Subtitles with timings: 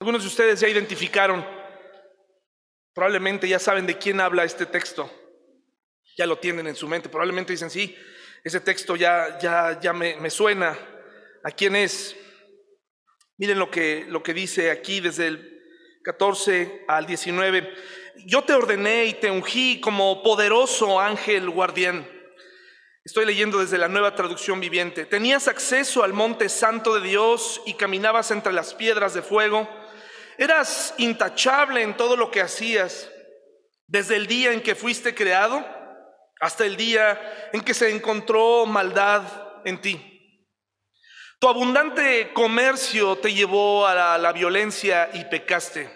[0.00, 1.46] Algunos de ustedes ya identificaron,
[2.94, 5.12] probablemente ya saben de quién habla este texto,
[6.16, 7.94] ya lo tienen en su mente, probablemente dicen, sí,
[8.42, 10.78] ese texto ya, ya, ya me, me suena.
[11.44, 12.16] ¿A quién es?
[13.36, 15.62] Miren lo que, lo que dice aquí desde el
[16.02, 17.70] 14 al 19.
[18.24, 22.08] Yo te ordené y te ungí como poderoso ángel guardián.
[23.04, 25.04] Estoy leyendo desde la nueva traducción viviente.
[25.04, 29.68] Tenías acceso al monte santo de Dios y caminabas entre las piedras de fuego.
[30.40, 33.10] Eras intachable en todo lo que hacías,
[33.86, 35.62] desde el día en que fuiste creado
[36.40, 39.22] hasta el día en que se encontró maldad
[39.66, 40.46] en ti.
[41.38, 45.90] Tu abundante comercio te llevó a la, violencia y pecaste.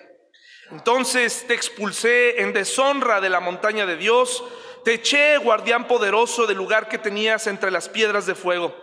[0.71, 4.45] Entonces te expulsé en deshonra de la montaña de Dios,
[4.85, 8.79] te eché, guardián poderoso, del lugar que tenías entre las piedras de fuego.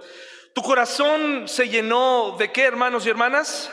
[0.56, 3.72] Tu corazón se llenó de qué, hermanos y hermanas?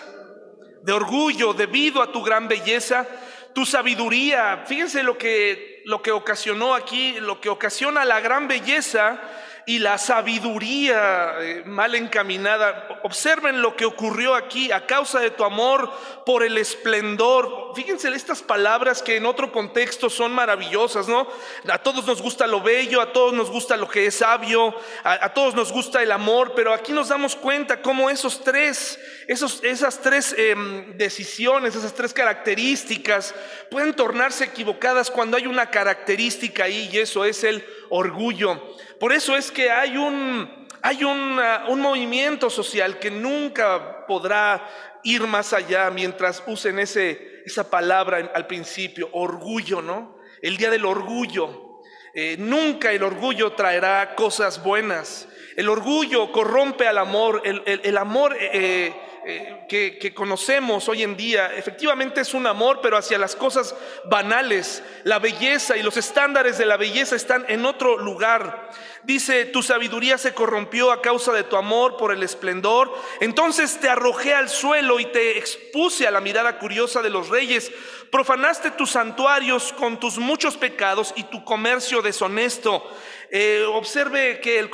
[0.89, 3.07] De orgullo debido a tu gran belleza,
[3.53, 4.65] tu sabiduría.
[4.67, 9.21] Fíjense lo que, lo que ocasionó aquí, lo que ocasiona la gran belleza
[9.69, 12.89] y la sabiduría eh, mal encaminada.
[13.03, 15.93] Observen lo que ocurrió aquí a causa de tu amor
[16.25, 17.73] por el esplendor.
[17.75, 21.29] Fíjense estas palabras que en otro contexto son maravillosas, ¿no?
[21.69, 25.35] A todos nos gusta lo bello, a todos nos gusta lo que es sabio, a,
[25.35, 30.01] todos nos gusta el amor, pero aquí nos damos cuenta cómo esos tres, esos, esas
[30.01, 30.55] tres eh,
[30.95, 33.35] decisiones, esas tres características
[33.71, 38.79] pueden tornarse equivocadas cuando hay una característica ahí y eso es el orgullo.
[38.99, 44.69] Por eso es que hay un, hay una, un movimiento social que nunca podrá
[45.05, 50.19] ir más allá mientras usen ese, esa palabra al principio, orgullo, ¿no?
[50.43, 51.81] El día del orgullo.
[52.15, 55.29] Eh, nunca el orgullo traerá cosas buenas.
[55.57, 57.43] El orgullo corrompe al amor.
[57.45, 58.93] El, el, el amor eh,
[59.25, 63.75] eh, que, que, conocemos hoy en día efectivamente es un amor, pero hacia las cosas
[64.05, 64.83] banales.
[65.05, 68.71] La belleza y los estándares de la belleza están en otro lugar.
[69.09, 72.95] Dice, tu sabiduría se corrompió a causa de tu amor por el esplendor.
[73.21, 77.73] Entonces te arrojé al suelo y te expuse a la mirada curiosa de los reyes.
[78.11, 82.87] Profanaste tus santuarios con tus muchos pecados y tu comercio deshonesto.
[83.31, 84.69] Eh, observe que el,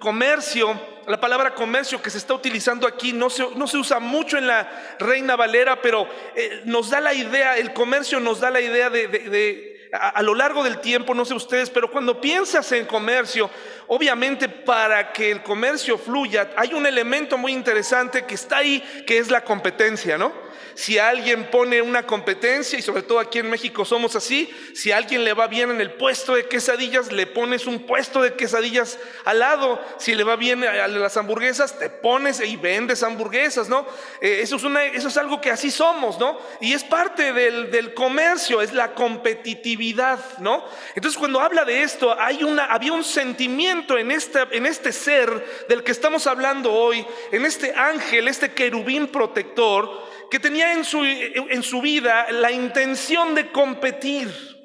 [0.00, 4.36] comercio, la palabra comercio que se está utilizando aquí no se, no se usa mucho
[4.36, 8.60] en la Reina Valera, pero eh, nos da la idea, el comercio nos da la
[8.60, 12.70] idea de, de, de a, lo largo del tiempo, no sé ustedes, pero cuando piensas
[12.72, 13.50] en comercio,
[13.86, 19.18] obviamente para que el comercio fluya, hay un elemento muy interesante que está ahí, que
[19.18, 20.45] es la competencia, ¿no?
[20.76, 25.24] Si alguien pone una competencia, y sobre todo aquí en México somos así, si alguien
[25.24, 29.38] le va bien en el puesto de quesadillas, le pones un puesto de quesadillas al
[29.38, 29.80] lado.
[29.96, 33.86] Si le va bien a las hamburguesas, te pones y vendes hamburguesas, ¿no?
[34.20, 36.38] Eh, eso, es una, eso es algo que así somos, ¿no?
[36.60, 40.62] Y es parte del, comercio, es la competitividad, ¿no?
[40.94, 42.38] Entonces cuando habla de esto, hay
[42.68, 48.52] había un sentimiento en este ser del que estamos hablando hoy, en este ángel, este
[48.52, 54.56] querubín protector, que tenía en su, en su vida la intención de competir.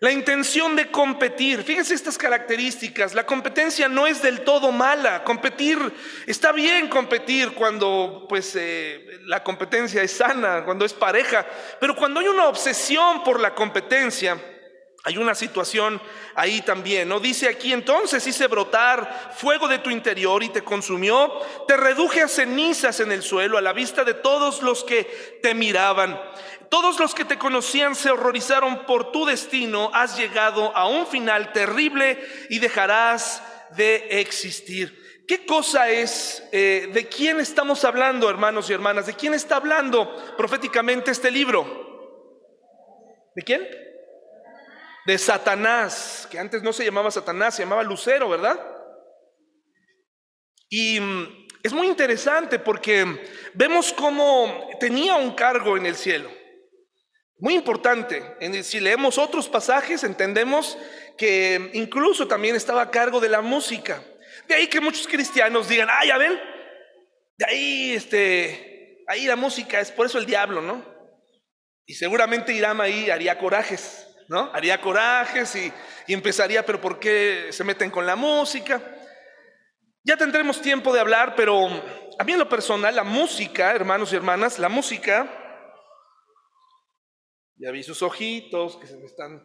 [0.00, 1.64] La intención de competir.
[1.64, 3.14] Fíjense estas características.
[3.14, 5.24] La competencia no es del todo mala.
[5.24, 5.78] Competir,
[6.24, 11.44] está bien competir cuando pues eh, la competencia es sana, cuando es pareja.
[11.80, 14.40] Pero cuando hay una obsesión por la competencia,
[15.04, 16.00] hay una situación
[16.34, 17.20] ahí también, ¿no?
[17.20, 21.32] Dice aquí entonces hice brotar fuego de tu interior y te consumió,
[21.66, 25.54] te reduje a cenizas en el suelo a la vista de todos los que te
[25.54, 26.20] miraban.
[26.68, 31.52] Todos los que te conocían se horrorizaron por tu destino, has llegado a un final
[31.52, 32.18] terrible
[32.50, 33.42] y dejarás
[33.76, 35.24] de existir.
[35.26, 36.42] ¿Qué cosa es?
[36.52, 39.06] Eh, ¿De quién estamos hablando, hermanos y hermanas?
[39.06, 41.88] ¿De quién está hablando proféticamente este libro?
[43.34, 43.87] ¿De quién?
[45.08, 48.60] De Satanás, que antes no se llamaba Satanás, se llamaba Lucero, ¿verdad?
[50.68, 51.00] Y
[51.62, 53.06] es muy interesante porque
[53.54, 56.30] vemos cómo tenía un cargo en el cielo.
[57.38, 58.22] Muy importante.
[58.62, 60.76] Si leemos otros pasajes, entendemos
[61.16, 64.02] que incluso también estaba a cargo de la música.
[64.46, 66.38] De ahí que muchos cristianos digan, ah, ya ven,
[67.38, 70.84] de ahí, este, ahí la música es por eso el diablo, ¿no?
[71.86, 74.04] Y seguramente Irama ahí haría corajes.
[74.28, 74.50] ¿No?
[74.52, 75.72] Haría corajes y,
[76.06, 78.80] y, empezaría, pero ¿por qué se meten con la música?
[80.04, 81.66] Ya tendremos tiempo de hablar, pero
[82.18, 85.28] a mí en lo personal, la música, hermanos y hermanas, la música,
[87.56, 89.42] ya vi sus ojitos que se me están,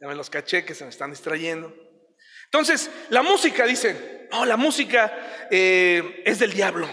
[0.00, 1.72] ya me los caché que se me están distrayendo.
[2.46, 6.88] Entonces, la música, dicen, no, la música eh, es del diablo.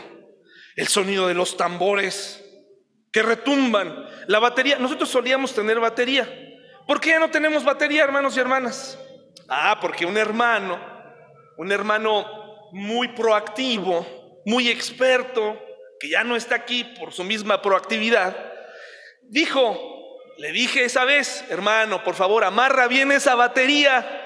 [0.75, 2.46] el sonido de los tambores
[3.11, 4.77] que retumban, la batería.
[4.77, 6.27] Nosotros solíamos tener batería.
[6.85, 8.99] ¿Por qué ya no tenemos batería, hermanos y hermanas?
[9.49, 10.79] Ah, porque un hermano,
[11.57, 14.05] un hermano muy proactivo,
[14.45, 15.59] muy experto,
[15.99, 18.35] que ya no está aquí por su misma proactividad,
[19.23, 19.97] dijo,
[20.37, 24.23] le dije esa vez, hermano, por favor, amarra bien esa batería.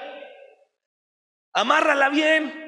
[1.54, 2.60] Amárrala bien.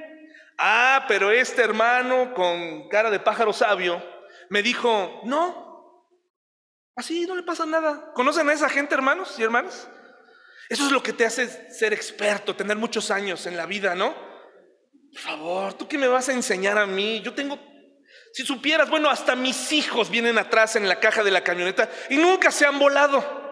[0.59, 4.03] Ah, pero este hermano con cara de pájaro sabio
[4.51, 5.64] me dijo, no,
[6.97, 8.13] así no le pasa nada.
[8.15, 9.89] ¿Conocen a esa gente, hermanos y hermanas?
[10.69, 14.15] Eso es lo que te hace ser experto, tener muchos años en la vida, ¿no?
[15.13, 17.21] Por favor, ¿tú qué me vas a enseñar a mí?
[17.21, 17.59] Yo tengo,
[18.33, 22.17] si supieras, bueno, hasta mis hijos vienen atrás en la caja de la camioneta y
[22.17, 23.45] nunca se han volado.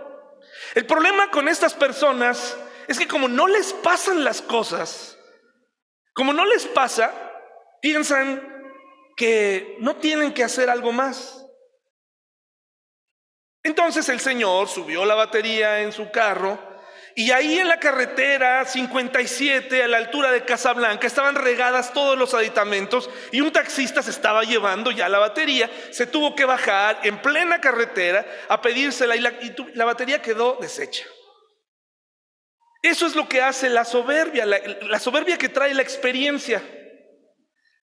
[0.75, 2.57] El problema con estas personas
[2.89, 5.19] es que como no les pasan las cosas,
[6.15, 7.13] como no les pasa,
[7.81, 8.43] piensan
[9.17, 11.42] que no tienen que hacer algo más.
[13.63, 16.59] Entonces el Señor subió la batería en su carro
[17.15, 22.33] y ahí en la carretera 57 a la altura de Casablanca estaban regadas todos los
[22.33, 27.21] aditamentos y un taxista se estaba llevando ya la batería, se tuvo que bajar en
[27.21, 29.33] plena carretera a pedírsela y la,
[29.75, 31.05] la batería quedó deshecha.
[32.83, 36.61] Eso es lo que hace la soberbia, la, soberbia que trae la experiencia,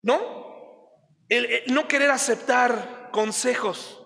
[0.02, 0.42] ¿no?
[1.30, 4.01] el no querer aceptar consejos.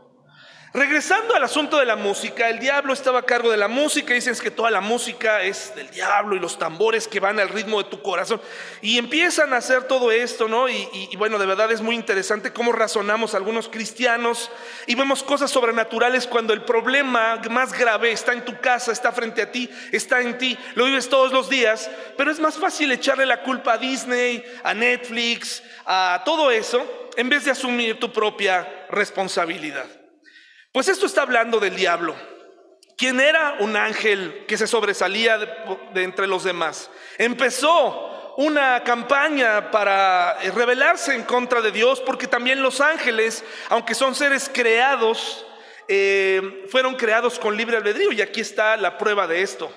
[0.76, 4.37] Regresando al asunto de la música, el diablo estaba a cargo de la música, dicen
[4.37, 7.88] que toda la música es del diablo y los tambores que van al ritmo de
[7.88, 8.43] tu corazón.
[8.82, 10.69] Y empiezan a hacer todo esto, ¿no?
[10.69, 14.50] Y, bueno, de verdad es muy interesante cómo razonamos algunos cristianos
[14.87, 19.40] y vemos cosas sobrenaturales cuando el problema más grave está en tu casa, está frente
[19.40, 23.25] a ti, está en ti, lo vives todos los días, pero es más fácil echarle
[23.25, 28.87] la culpa a Disney, a Netflix, a todo eso, en vez de asumir tu propia
[28.90, 29.87] responsabilidad.
[30.76, 32.14] Pues esto está hablando del diablo,
[32.99, 36.90] quien era un ángel que se sobresalía de, entre los demás.
[37.17, 44.14] Empezó una campaña para rebelarse en contra de Dios, porque también los ángeles, aunque son
[44.14, 45.46] seres creados,
[45.88, 49.72] eh, fueron creados con libre albedrío, y aquí está la prueba de esto.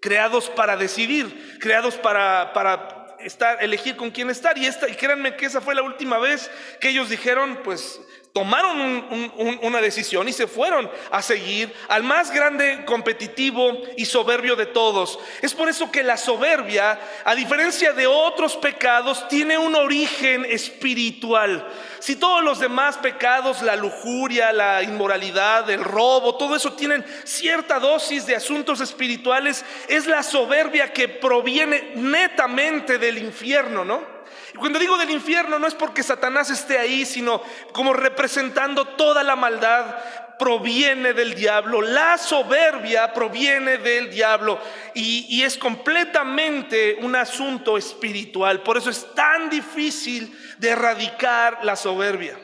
[0.00, 4.58] Creados para decidir, creados para, para estar, elegir con quién estar.
[4.58, 6.50] Y, esta, y créanme que esa fue la última vez
[6.80, 8.00] que ellos dijeron, pues
[8.32, 9.30] tomaron
[9.62, 15.18] una decisión y se fueron a seguir al más grande, competitivo y soberbio de todos.
[15.42, 21.66] Es por eso que la soberbia, a diferencia de otros pecados, tiene un origen espiritual.
[21.98, 27.80] Si todos los demás pecados, la lujuria, la inmoralidad, el robo, todo eso tienen cierta
[27.80, 34.19] dosis de asuntos espirituales, es la soberbia que proviene netamente del infierno, ¿no?
[34.54, 37.42] Y cuando digo del infierno no es porque Satanás esté ahí, sino
[37.72, 39.96] como representando toda la maldad
[40.38, 44.58] proviene del diablo, la soberbia proviene del diablo
[44.94, 48.62] y, y, es completamente un asunto espiritual.
[48.62, 52.38] Por eso es tan difícil de erradicar la soberbia.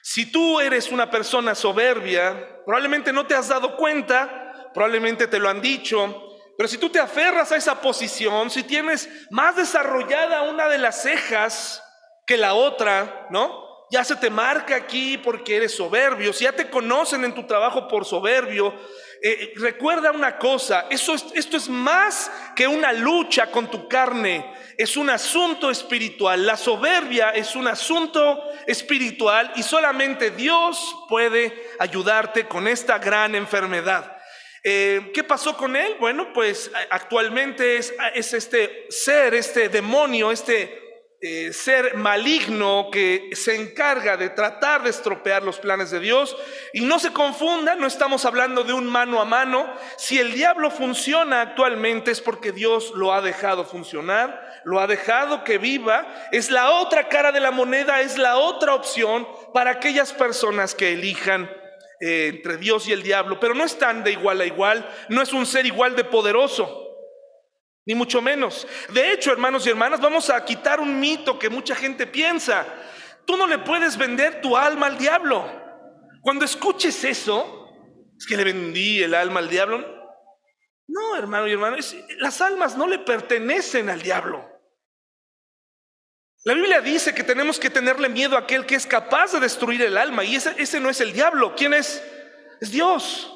[0.00, 5.50] Si tú eres una persona soberbia, probablemente no te has dado cuenta, probablemente te lo
[5.50, 6.25] han dicho,
[6.56, 11.02] pero si tú te aferras a esa posición, si tienes más desarrollada una de las
[11.02, 11.82] cejas
[12.26, 13.64] que la otra, ¿no?
[13.90, 17.86] Ya se te marca aquí porque eres soberbio, si ya te conocen en tu trabajo
[17.86, 18.74] por soberbio,
[19.22, 24.96] eh, recuerda una cosa, eso esto es más que una lucha con tu carne, es
[24.96, 26.44] un asunto espiritual.
[26.44, 34.15] La soberbia es un asunto espiritual y solamente Dios puede ayudarte con esta gran enfermedad.
[34.68, 35.94] Eh, ¿Qué pasó con él?
[36.00, 44.16] Bueno, pues actualmente es, este ser, este demonio, este eh, ser maligno que se encarga
[44.16, 46.36] de tratar de estropear los planes de Dios.
[46.72, 49.72] Y no se confunda, no estamos hablando de un mano a mano.
[49.98, 55.44] Si el diablo funciona actualmente es porque Dios lo ha dejado funcionar, lo ha dejado
[55.44, 56.12] que viva.
[56.32, 60.92] Es la otra cara de la moneda, es la otra opción para aquellas personas que
[60.92, 61.48] elijan
[62.00, 65.32] eh, entre Dios y el diablo, pero no están de igual a igual, no es
[65.32, 66.86] un ser igual de poderoso,
[67.86, 68.66] ni mucho menos.
[68.92, 72.66] De hecho, hermanos y hermanas, vamos a quitar un mito que mucha gente piensa.
[73.24, 75.50] Tú no le puedes vender tu alma al diablo.
[76.22, 77.68] Cuando escuches eso,
[78.18, 79.78] es que le vendí el alma al diablo.
[80.88, 81.76] No, hermano y hermano,
[82.18, 84.55] las almas no le pertenecen al diablo.
[86.46, 89.82] La Biblia dice que tenemos que tenerle miedo a aquel que es capaz de destruir
[89.82, 91.56] el alma y ese, ese no es el diablo.
[91.56, 92.00] ¿Quién es?
[92.60, 93.28] Es Dios.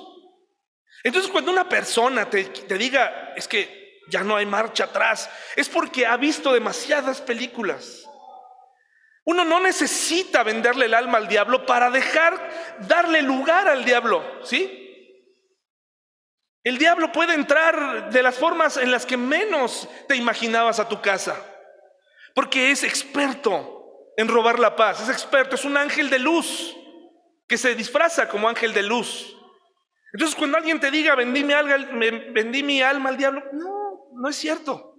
[1.03, 5.69] Entonces cuando una persona te, te diga, es que ya no hay marcha atrás, es
[5.69, 8.09] porque ha visto demasiadas películas.
[9.25, 14.77] Uno no necesita venderle el alma al diablo para dejar darle lugar al diablo, ¿sí?
[16.63, 21.01] El diablo puede entrar de las formas en las que menos te imaginabas a tu
[21.03, 21.50] casa,
[22.41, 26.75] porque es experto en robar la paz, es experto, es un ángel de luz
[27.47, 29.37] que se disfraza como ángel de luz.
[30.15, 31.77] Entonces cuando alguien te diga, vendí mi, alma,
[32.33, 34.97] vendí mi alma al diablo, no, no es cierto.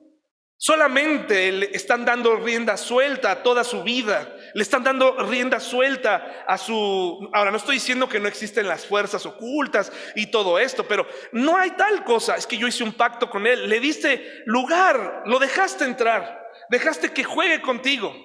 [0.55, 4.31] Solamente le están dando rienda suelta a toda su vida.
[4.53, 7.27] Le están dando rienda suelta a su...
[7.33, 11.57] Ahora, no estoy diciendo que no existen las fuerzas ocultas y todo esto, pero no
[11.57, 12.35] hay tal cosa.
[12.35, 13.67] Es que yo hice un pacto con él.
[13.67, 16.40] Le diste lugar, lo dejaste entrar.
[16.71, 18.15] Dejaste que juegue contigo.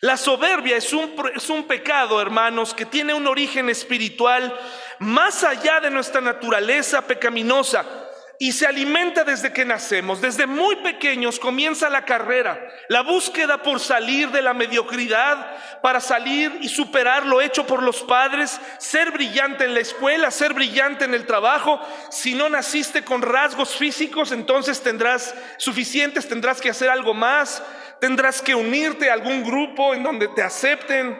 [0.00, 4.58] La soberbia es un, es un pecado, hermanos, que tiene un origen espiritual
[4.98, 8.07] más allá de nuestra naturaleza pecaminosa
[8.40, 10.20] y se alimenta desde que nacemos.
[10.20, 16.56] Desde muy pequeños comienza la carrera, la búsqueda por salir de la mediocridad, para salir
[16.60, 21.14] y superar lo hecho por los padres, ser brillante en la escuela, ser brillante en
[21.14, 21.80] el trabajo.
[22.10, 27.60] Si no naciste con rasgos físicos, entonces tendrás suficientes, tendrás que hacer algo más,
[28.00, 31.18] tendrás que unirte a algún grupo en donde te acepten,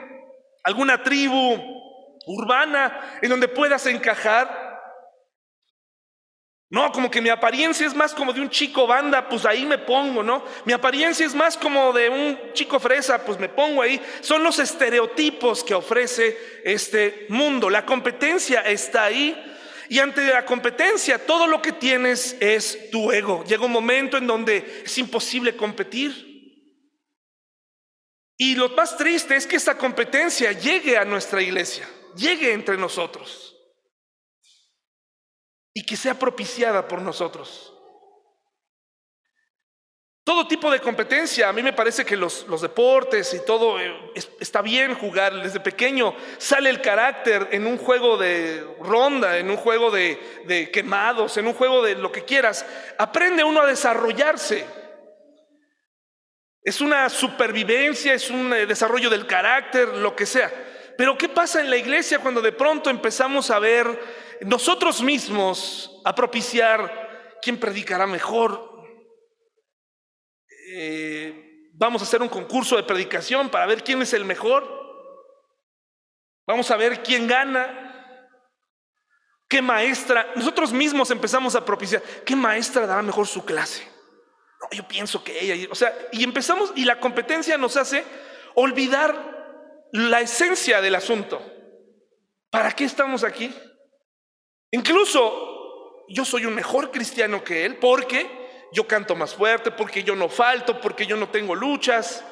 [0.63, 1.79] alguna tribu
[2.25, 4.68] urbana en donde puedas encajar.
[6.71, 9.79] No, como que mi apariencia es más como de un chico banda, pues ahí me
[9.79, 10.43] pongo, ¿no?
[10.65, 13.99] Mi apariencia es más como de un chico fresa, pues me pongo ahí.
[14.21, 17.71] Son los estereotipos que ofrece este mundo.
[17.71, 19.35] La competencia está ahí.
[19.89, 23.43] Y ante la competencia, todo lo que tienes es tu ego.
[23.45, 26.29] Llega un momento en donde es imposible competir.
[28.37, 33.48] Y lo más triste es que esta competencia llegue a nuestra iglesia, llegue entre nosotros
[35.79, 37.73] y que sea propiciada por nosotros.
[40.25, 44.61] Todo tipo de competencia, a mí me parece que los, deportes y todo eh, está
[44.61, 45.41] bien jugar.
[45.41, 50.69] Desde pequeño sale el carácter en un juego de ronda, en un juego de, de
[50.69, 52.65] quemados, en un juego de lo que quieras.
[52.97, 54.65] Aprende uno a desarrollarse.
[56.61, 60.51] Es una supervivencia, es un eh, desarrollo del carácter, lo que sea.
[60.97, 63.87] Pero ¿qué pasa en la iglesia cuando de pronto empezamos a ver
[64.41, 68.83] nosotros mismos a propiciar quién predicará mejor.
[70.71, 74.79] Eh, vamos a hacer un concurso de predicación para ver quién es el mejor.
[76.47, 77.85] Vamos a ver quién gana.
[79.47, 80.31] ¿Qué maestra?
[80.35, 82.01] Nosotros mismos empezamos a propiciar.
[82.25, 83.83] ¿Qué maestra dará mejor su clase?
[84.61, 85.67] No, yo pienso que ella.
[85.71, 88.03] O sea, y empezamos, y la competencia nos hace
[88.55, 91.41] olvidar la esencia del asunto.
[92.49, 93.53] ¿Para qué estamos aquí?
[94.71, 98.29] Incluso yo soy un mejor cristiano que él porque
[98.71, 102.23] yo canto más fuerte, porque yo no falto, porque yo no tengo luchas.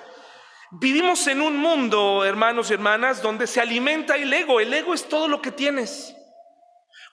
[0.71, 4.59] Vivimos en un mundo, hermanos y hermanas, donde se alimenta el ego.
[4.59, 6.13] El ego es todo lo que tienes.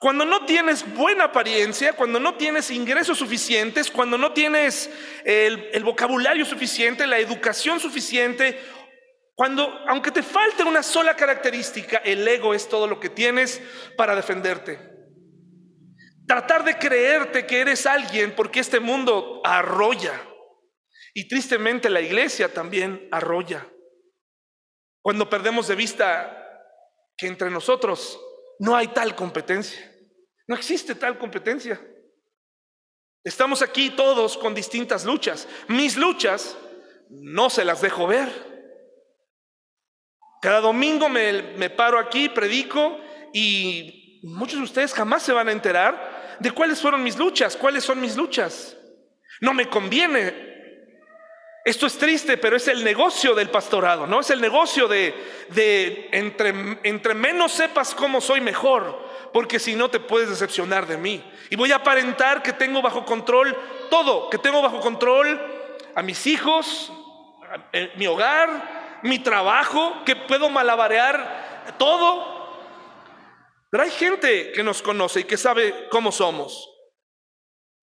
[0.01, 4.91] Cuando no tienes buena apariencia, cuando no tienes ingresos suficientes, cuando no tienes
[5.25, 8.61] el, vocabulario suficiente, la educación suficiente,
[9.35, 13.63] cuando, aunque te falte una sola característica, el ego es todo lo que tienes
[13.97, 14.94] para defenderte.
[16.35, 20.21] Tratar de creerte que eres alguien porque este mundo arrolla.
[21.15, 23.65] Y tristemente la iglesia también arrolla.
[25.01, 26.37] Cuando perdemos de vista
[27.17, 28.19] que entre nosotros
[28.59, 29.89] no hay tal competencia.
[30.49, 31.81] No existe tal competencia.
[33.23, 35.47] Estamos aquí todos con distintas luchas.
[35.69, 36.59] Mis luchas
[37.11, 38.29] no se las dejo ver.
[40.43, 42.99] Cada domingo me, paro aquí, predico
[43.33, 47.85] y muchos de ustedes jamás se van a enterar de cuáles fueron mis luchas, cuáles
[47.85, 48.77] son mis luchas.
[49.41, 50.55] No me conviene.
[51.65, 54.21] Esto es triste, pero es el negocio del pastorado, ¿no?
[54.21, 59.99] Es el negocio de, entre, entre menos sepas cómo soy mejor, porque si no te
[59.99, 61.25] puedes decepcionar de mí.
[61.49, 63.57] Y voy a aparentar que tengo bajo control
[63.89, 65.41] todo, que tengo bajo control
[65.95, 66.93] a mis hijos,
[67.97, 72.34] mi hogar, mi trabajo, que puedo malabarear todo,
[73.75, 76.71] pero hay gente que nos conoce y que sabe cómo somos.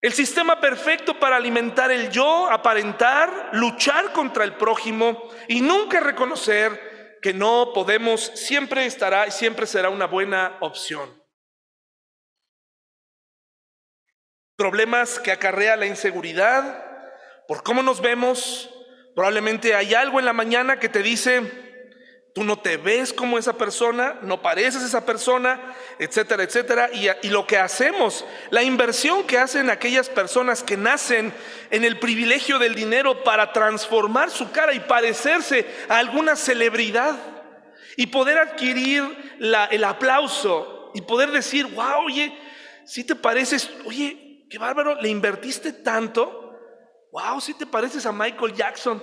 [0.00, 7.18] El sistema perfecto para alimentar el yo, aparentar, luchar contra el prójimo y nunca reconocer
[7.20, 11.22] que no podemos, siempre estará y siempre será una buena opción.
[14.56, 16.86] Problemas que acarrea la inseguridad,
[17.46, 18.70] por cómo nos vemos,
[19.14, 21.61] probablemente hay algo en la mañana que te dice,
[22.34, 26.90] Tú no te ves como esa persona, no pareces esa persona, etcétera, etcétera.
[26.92, 31.32] Y, lo que hacemos, la inversión que hacen aquellas personas que nacen
[31.70, 37.18] en el privilegio del dinero para transformar su cara y parecerse a alguna celebridad
[37.98, 39.04] y poder adquirir
[39.38, 42.34] el aplauso y poder decir, wow, oye,
[42.86, 46.58] si te pareces, oye, qué bárbaro, le invertiste tanto,
[47.12, 49.02] wow, si te pareces a Michael Jackson,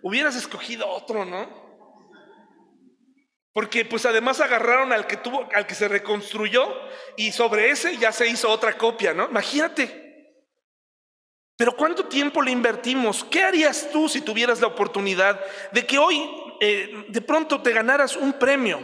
[0.00, 1.61] hubieras escogido otro, ¿no?
[3.52, 6.66] Porque pues además agarraron al que tuvo, al que se reconstruyó
[7.16, 9.28] y sobre ese ya se hizo otra copia, ¿no?
[9.28, 10.02] Imagínate.
[11.56, 13.24] Pero ¿cuánto tiempo le invertimos?
[13.24, 15.40] ¿Qué harías tú si tuvieras la oportunidad
[15.70, 16.28] de que hoy
[16.60, 18.82] eh, de pronto te ganaras un premio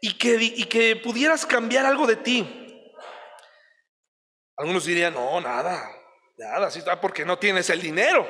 [0.00, 2.56] y que, y que pudieras cambiar algo de ti?
[4.58, 5.90] Algunos dirían, no, nada,
[6.36, 8.28] nada, así está porque no tienes el dinero.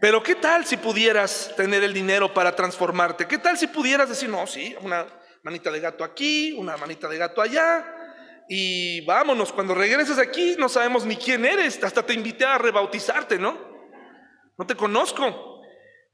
[0.00, 3.26] Pero ¿qué tal si pudieras tener el dinero para transformarte?
[3.26, 5.06] ¿Qué tal si pudieras decir, no, sí, una
[5.42, 7.84] manita de gato aquí, una manita de gato allá?
[8.48, 13.38] Y vámonos, cuando regreses aquí no sabemos ni quién eres, hasta te invité a rebautizarte,
[13.38, 13.58] ¿no?
[14.56, 15.62] No te conozco.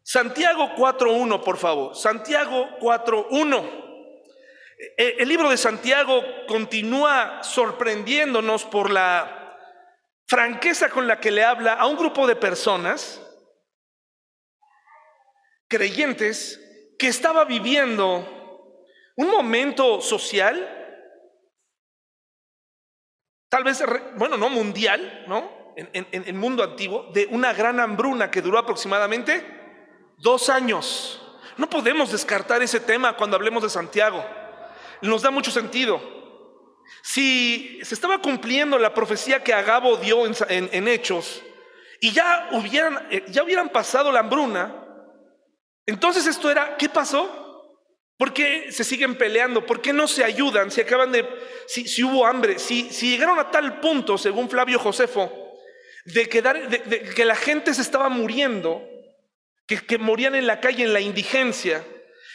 [0.03, 1.95] Santiago 4.1, por favor.
[1.95, 3.85] Santiago 4.1.
[4.97, 9.59] E, el libro de Santiago continúa sorprendiéndonos por la
[10.27, 13.21] franqueza con la que le habla a un grupo de personas
[15.75, 16.61] creyentes
[16.97, 18.25] que estaba viviendo
[19.17, 20.55] un momento social,
[23.49, 23.83] tal vez,
[24.17, 25.75] bueno, no mundial, ¿no?
[25.77, 29.45] En, el mundo antiguo, de una gran hambruna que duró aproximadamente
[30.19, 31.21] dos años.
[31.57, 34.25] No podemos descartar ese tema cuando hablemos de Santiago.
[35.03, 36.01] Nos da mucho sentido.
[37.03, 41.43] Si se estaba cumpliendo la profecía que Agabo dio en, en Hechos
[42.01, 44.84] y ya hubieran, eh, ya hubieran pasado la hambruna,
[45.87, 47.41] entonces esto era, ¿qué pasó?
[48.17, 49.67] ¿Por qué se siguen peleando?
[49.67, 50.71] ¿Por qué no se ayudan?
[50.71, 51.29] Si acaban de,
[51.67, 55.59] si, hubo hambre, si, llegaron a tal punto, según Flavio Josefo,
[56.05, 58.83] de, que la gente se estaba muriendo,
[59.67, 61.85] que, morían en la calle en la indigencia.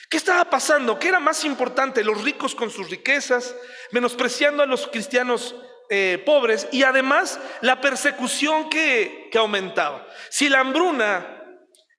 [0.09, 0.97] ¿Qué estaba pasando?
[0.97, 2.03] ¿Qué era más importante?
[2.03, 3.55] Los ricos con sus riquezas,
[3.91, 5.55] menospreciando a los cristianos
[5.91, 10.07] eh, pobres y además la persecución que, aumentaba.
[10.29, 11.38] Si la hambruna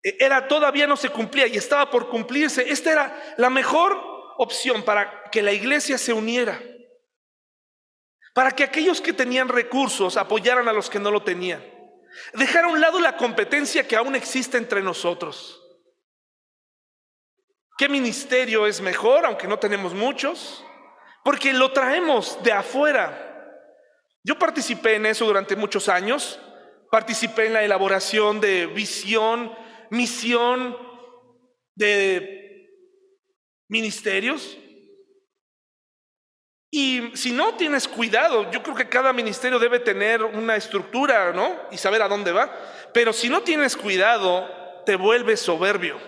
[0.02, 2.70] era todavía no se cumplía y estaba por cumplirse.
[2.70, 4.00] Esta era la mejor
[4.38, 6.60] opción para que la iglesia se uniera.
[8.32, 11.62] Para que aquellos que tenían recursos apoyaran a los que no lo tenían.
[12.34, 15.60] Dejar a un lado la competencia que aún existe entre nosotros.
[17.76, 20.64] ¿Qué ministerio es mejor, aunque no tenemos muchos?
[21.24, 23.26] Porque lo traemos de afuera.
[24.22, 26.38] Yo participé en eso durante muchos años.
[26.90, 29.54] Participé en la elaboración de visión
[29.90, 30.76] misión
[31.74, 32.68] de
[33.68, 34.57] ministerios.
[36.72, 41.57] Y si no tienes cuidado, yo creo que cada ministerio debe tener una estructura, ¿no?
[41.72, 42.55] Y saber a dónde va.
[42.94, 44.48] Pero si no tienes cuidado,
[44.87, 45.98] te vuelves soberbio.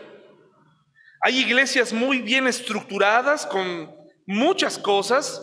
[1.21, 3.93] Hay iglesias muy bien estructuradas con
[4.27, 5.43] muchas cosas,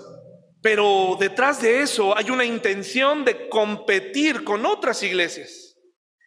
[0.61, 5.68] pero detrás de eso hay una intención de competir con otras iglesias.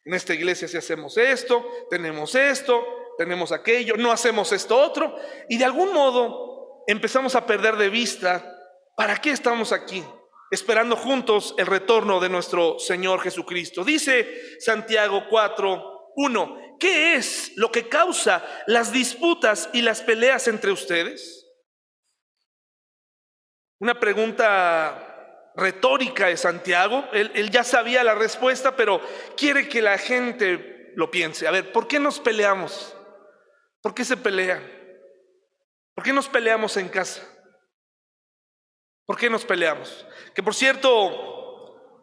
[0.04, 2.84] En esta iglesia si hacemos esto, tenemos esto,
[3.18, 5.16] tenemos aquello, no hacemos esto otro,
[5.48, 8.58] y de algún modo empezamos a perder de vista
[8.96, 10.04] para qué estamos aquí,
[10.50, 13.84] esperando juntos el retorno de nuestro Señor Jesucristo.
[13.84, 20.72] Dice Santiago 4, 1, ¿qué es lo que causa las disputas y las peleas entre
[20.72, 21.46] ustedes?
[23.78, 25.11] Una pregunta
[25.56, 27.04] retórica de Santiago.
[27.12, 29.00] Él, ya sabía la respuesta, pero
[29.36, 31.46] quiere que la gente lo piense.
[31.46, 32.94] A ver, ¿por qué nos peleamos?
[33.80, 34.62] ¿Por qué se pelean?
[35.94, 37.22] ¿Por qué nos peleamos en casa?
[39.04, 40.06] ¿Por qué nos peleamos?
[40.34, 40.88] Que por cierto,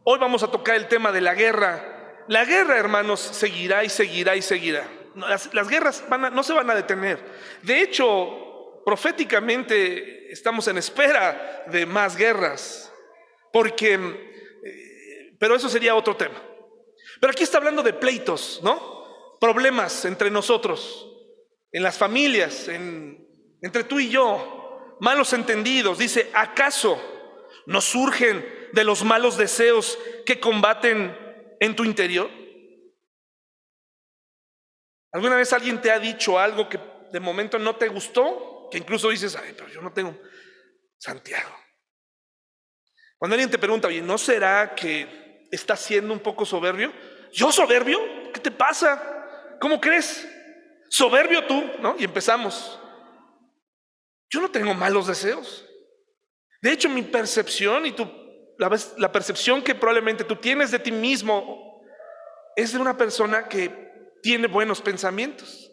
[0.03, 2.25] hoy vamos a tocar el tema de la guerra.
[2.27, 4.88] La guerra, hermanos, seguirá y seguirá y seguirá.
[5.15, 7.19] Las, guerras no se van a detener.
[7.63, 12.88] De hecho, proféticamente estamos en espera de más guerras.
[13.51, 16.41] Porque, eh, pero eso sería otro tema.
[17.19, 19.38] Pero aquí está hablando de pleitos, ¿no?
[19.39, 21.07] Problemas entre nosotros,
[21.71, 25.97] en las familias, entre tú y yo, malos entendidos.
[25.97, 27.01] Dice, ¿acaso
[27.65, 31.15] no surgen de los malos deseos que combaten
[31.59, 32.29] en tu interior?
[35.12, 36.79] ¿Alguna vez alguien te ha dicho algo que
[37.12, 38.67] de momento no te gustó?
[38.71, 40.15] Que incluso dices, ay, pero yo no tengo
[40.97, 41.55] Santiago.
[43.19, 46.93] Cuando alguien te pregunta, oye, ¿no será que estás siendo un poco soberbio?
[47.34, 47.99] ¿Yo soberbio?
[48.34, 49.58] ¿Qué te pasa?
[49.60, 50.25] ¿Cómo crees?
[50.89, 51.97] Soberbio tú, ¿no?
[51.99, 52.79] Y empezamos.
[54.29, 55.65] Yo no tengo malos deseos.
[56.62, 58.10] De hecho, mi percepción y tu,
[58.58, 61.84] la, la percepción que probablemente tú tienes de ti mismo
[62.55, 63.89] es de una persona que
[64.23, 65.69] tiene buenos pensamientos.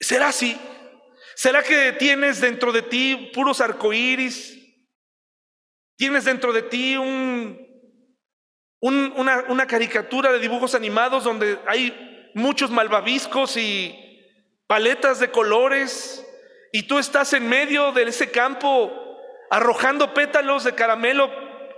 [0.00, 0.58] ¿Será así?
[1.36, 4.59] ¿Será que tienes dentro de ti puros arcoíris?
[6.00, 7.60] ¿Tienes dentro de ti un,
[8.80, 13.94] una, caricatura de dibujos animados donde hay muchos malvaviscos y
[14.66, 16.26] paletas de colores
[16.72, 18.90] y tú estás en medio de ese campo
[19.50, 21.30] arrojando pétalos de caramelo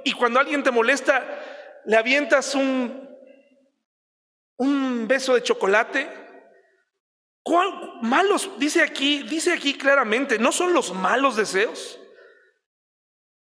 [0.04, 3.11] y cuando alguien te molesta le avientas un,
[4.56, 6.08] un beso de chocolate.
[7.42, 11.98] ¿Cuál, malos, dice aquí, dice aquí claramente, no son los malos deseos.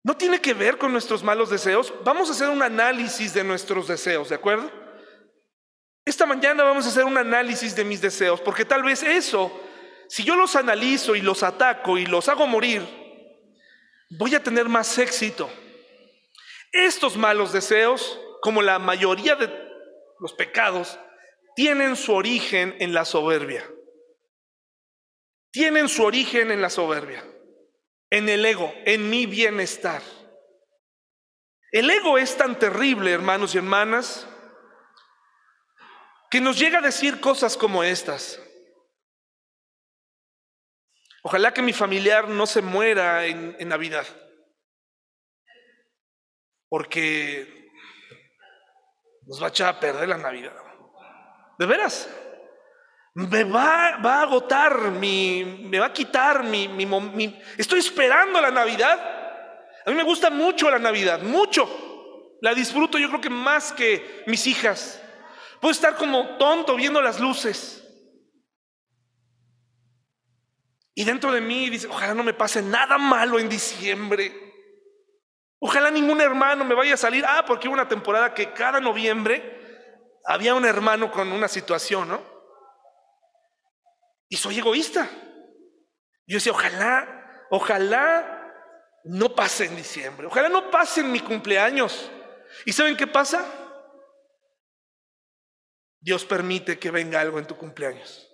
[0.04, 1.92] No tiene que ver con nuestros malos deseos.
[2.04, 4.70] Vamos a hacer un análisis de nuestros deseos, ¿de acuerdo?
[6.04, 9.52] Esta mañana vamos a hacer un análisis de mis deseos, porque tal vez eso,
[10.08, 12.82] si yo los analizo y los ataco y los hago morir,
[14.18, 15.48] voy a tener más éxito.
[16.72, 19.48] Estos malos deseos, como la mayoría de
[20.18, 20.98] los pecados,
[21.54, 23.64] tienen su origen en la soberbia.
[25.52, 27.24] Tienen su origen en la soberbia,
[28.12, 30.02] en el ego, en mi bienestar.
[31.72, 34.28] El ego es tan terrible, hermanos y hermanas,
[36.30, 38.38] que nos llega a decir cosas como estas.
[41.22, 44.06] Ojalá que mi familiar no se muera en, Navidad,
[46.68, 47.70] porque
[49.22, 50.54] nos va a echar a perder la Navidad.
[51.58, 52.10] ¿De veras?
[53.14, 58.50] Me va, va a agotar, mi, me va a quitar mi, mi, Estoy esperando la
[58.50, 58.98] Navidad.
[59.84, 61.68] A mí me gusta mucho la Navidad, mucho.
[62.40, 65.02] La disfruto yo creo que más que mis hijas.
[65.60, 67.78] Puedo estar como tonto viendo las luces.
[70.94, 74.32] Y dentro de mí dice, ojalá no me pase nada malo en diciembre.
[75.58, 77.24] Ojalá ningún hermano me vaya a salir.
[77.26, 79.60] Ah, porque hubo una temporada que cada noviembre
[80.24, 82.31] había un hermano con una situación, ¿no?
[84.32, 85.10] Y soy egoísta.
[86.26, 88.50] Yo decía, ojalá, ojalá
[89.04, 90.26] no pase en diciembre.
[90.26, 92.10] Ojalá no pase en mi cumpleaños.
[92.64, 93.44] ¿Y saben qué pasa?
[96.00, 98.26] Dios permite que venga algo en tu cumpleaños.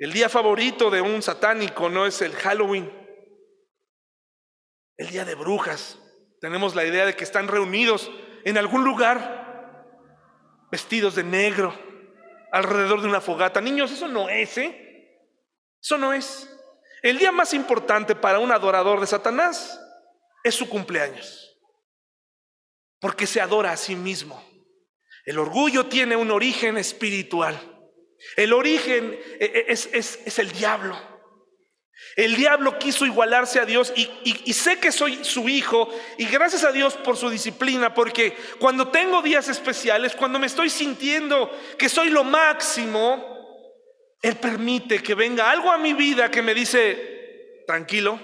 [0.00, 2.90] El día favorito de un satánico no es el Halloween,
[4.96, 6.00] el día de brujas.
[6.40, 8.10] Tenemos la idea de que están reunidos
[8.44, 9.86] en algún lugar,
[10.72, 11.93] vestidos de negro,
[12.54, 13.60] alrededor de una fogata.
[13.60, 15.18] Niños, eso no es, ¿eh?
[15.82, 16.48] Eso no es.
[17.02, 19.78] El día más importante para un adorador de Satanás
[20.44, 21.58] es su cumpleaños,
[23.00, 24.42] porque se adora a sí mismo.
[25.24, 27.58] El orgullo tiene un origen espiritual.
[28.36, 30.96] El origen eh, eh, es, el diablo.
[32.16, 36.72] El diablo quiso igualarse a Dios y, sé que soy su hijo y gracias a
[36.72, 42.10] Dios por su disciplina, porque cuando tengo días especiales, cuando me estoy sintiendo que soy
[42.10, 43.24] lo máximo,
[44.22, 48.20] Él permite que venga algo a mi vida que me dice, tranquilo,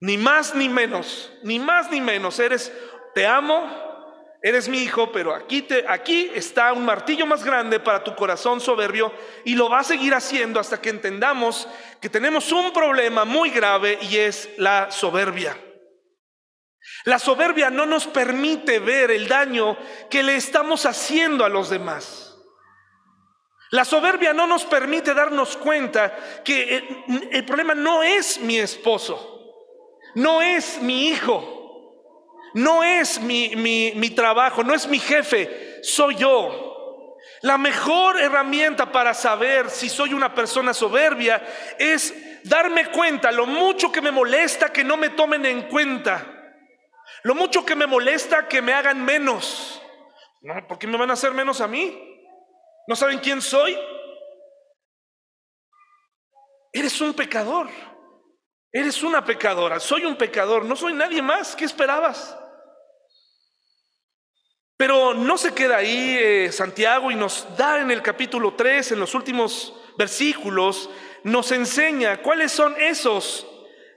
[0.00, 2.72] ni más ni menos, ni más ni menos, eres,
[3.14, 3.91] te amo,
[4.42, 8.60] eres mi hijo, pero aquí, te, aquí está un martillo más grande para tu corazón
[8.60, 9.12] soberbio
[9.44, 11.68] y lo va a seguir haciendo hasta que entendamos
[12.00, 15.56] que tenemos un problema muy grave y es la soberbia.
[17.04, 19.76] La soberbia no nos permite ver el daño
[20.10, 22.36] que le estamos haciendo a los demás.
[23.70, 29.54] La soberbia no nos permite darnos cuenta que el, el problema no es mi esposo,
[30.16, 31.61] no es mi hijo,
[32.54, 37.18] no es mi, mi, trabajo, no es mi jefe, soy yo.
[37.42, 41.44] La mejor herramienta para saber si soy una persona soberbia
[41.78, 46.26] es darme cuenta lo mucho que me molesta que no me tomen en cuenta.
[47.24, 49.80] Lo mucho que me molesta que me hagan menos.
[50.40, 52.20] No, ¿por qué me van a hacer menos a mí?
[52.86, 53.78] ¿No saben quién soy?
[56.72, 57.68] Eres un pecador.
[58.72, 59.78] Eres una pecadora.
[59.78, 60.64] Soy un pecador.
[60.64, 61.54] No soy nadie más.
[61.54, 62.36] ¿Qué esperabas?
[64.82, 68.98] Pero no se queda ahí eh, Santiago y nos da en el capítulo 3, en
[68.98, 70.90] los últimos versículos,
[71.22, 73.46] nos enseña cuáles son esos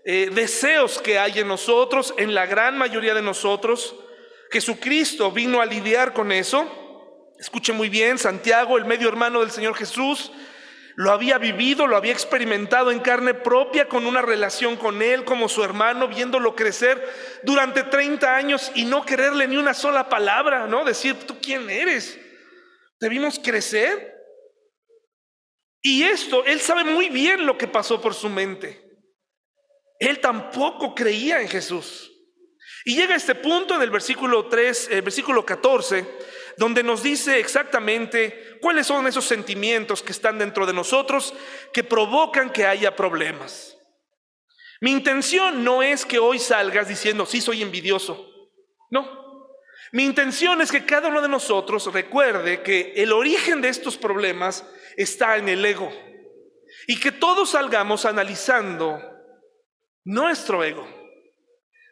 [0.05, 3.95] eh, deseos que hay en nosotros, en la gran mayoría de nosotros.
[4.51, 6.67] Jesucristo vino a lidiar con eso.
[7.39, 10.31] Escuche muy bien, Santiago, el medio hermano del Señor Jesús,
[10.95, 15.49] lo había vivido, lo había experimentado en carne propia con una relación con él como
[15.49, 17.03] su hermano, viéndolo crecer
[17.43, 20.85] durante 30 años y no quererle ni una sola palabra, ¿no?
[20.85, 22.17] Decir, ¿tú quién eres?
[22.97, 24.13] Te vimos crecer.
[25.81, 28.81] Y esto, él sabe muy bien lo que pasó por su mente.
[29.99, 32.11] Él tampoco creía en Jesús.
[32.85, 36.05] Y llega a este punto en el versículo 3, el versículo 14,
[36.57, 41.33] donde nos dice exactamente cuáles son esos sentimientos que están dentro de nosotros
[41.73, 43.77] que provocan que haya problemas.
[44.81, 48.31] Mi intención no es que hoy salgas diciendo, sí, soy envidioso.
[48.89, 49.25] No.
[49.91, 54.65] Mi intención es que cada uno de nosotros recuerde que el origen de estos problemas
[54.97, 55.91] está en el ego.
[56.87, 59.01] Y que todos salgamos analizando
[60.03, 60.87] nuestro ego.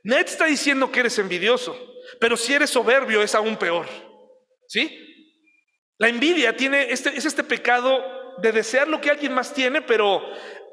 [0.03, 1.75] Ned está diciendo que eres envidioso,
[2.19, 3.87] pero si eres soberbio es aún peor.
[4.73, 4.89] ¿Sí?
[5.99, 8.03] La envidia tiene este, es este pecado
[8.39, 10.19] de desear lo que alguien más tiene, pero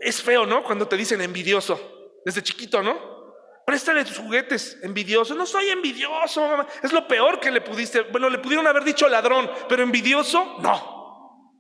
[0.01, 0.65] es feo, ¿no?
[0.65, 3.35] Cuando te dicen envidioso, desde chiquito, ¿no?
[3.67, 5.35] Préstale tus juguetes, envidioso.
[5.35, 6.67] No soy envidioso, mamá.
[6.83, 8.01] Es lo peor que le pudiste.
[8.01, 11.55] Bueno, le pudieron haber dicho ladrón, pero envidioso, no.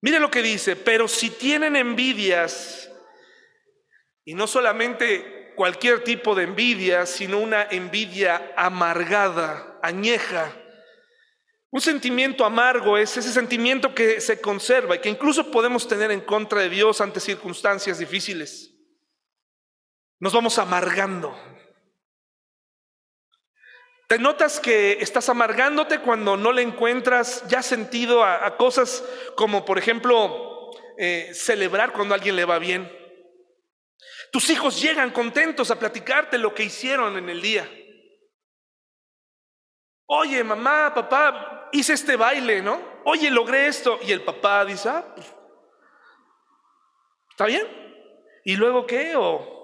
[0.00, 2.90] Mire lo que dice, pero si tienen envidias,
[4.24, 10.52] y no solamente cualquier tipo de envidia, sino una envidia amargada, añeja.
[11.70, 16.20] Un sentimiento amargo es ese sentimiento que se conserva y que incluso podemos tener en
[16.20, 18.72] contra de Dios ante circunstancias difíciles.
[20.18, 21.36] Nos vamos amargando.
[24.08, 29.78] ¿Te notas que estás amargándote cuando no le encuentras ya sentido a, cosas como, por
[29.78, 32.90] ejemplo, eh, celebrar cuando a alguien le va bien?
[34.30, 37.68] Tus hijos llegan contentos a platicarte lo que hicieron en el día.
[40.06, 42.80] Oye, mamá, papá, hice este baile, ¿no?
[43.04, 43.98] Oye, logré esto.
[44.06, 45.26] Y el papá dice, ah, pues,
[47.30, 47.66] ¿está bien?
[48.44, 49.14] ¿Y luego qué?
[49.16, 49.56] O,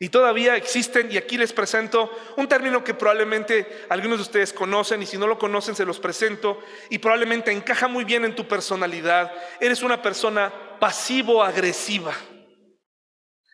[0.00, 5.00] y todavía existen, y aquí les presento un término que probablemente algunos de ustedes conocen,
[5.02, 8.46] y si no lo conocen se los presento, y probablemente encaja muy bien en tu
[8.48, 9.32] personalidad.
[9.60, 12.12] Eres una persona pasivo-agresiva.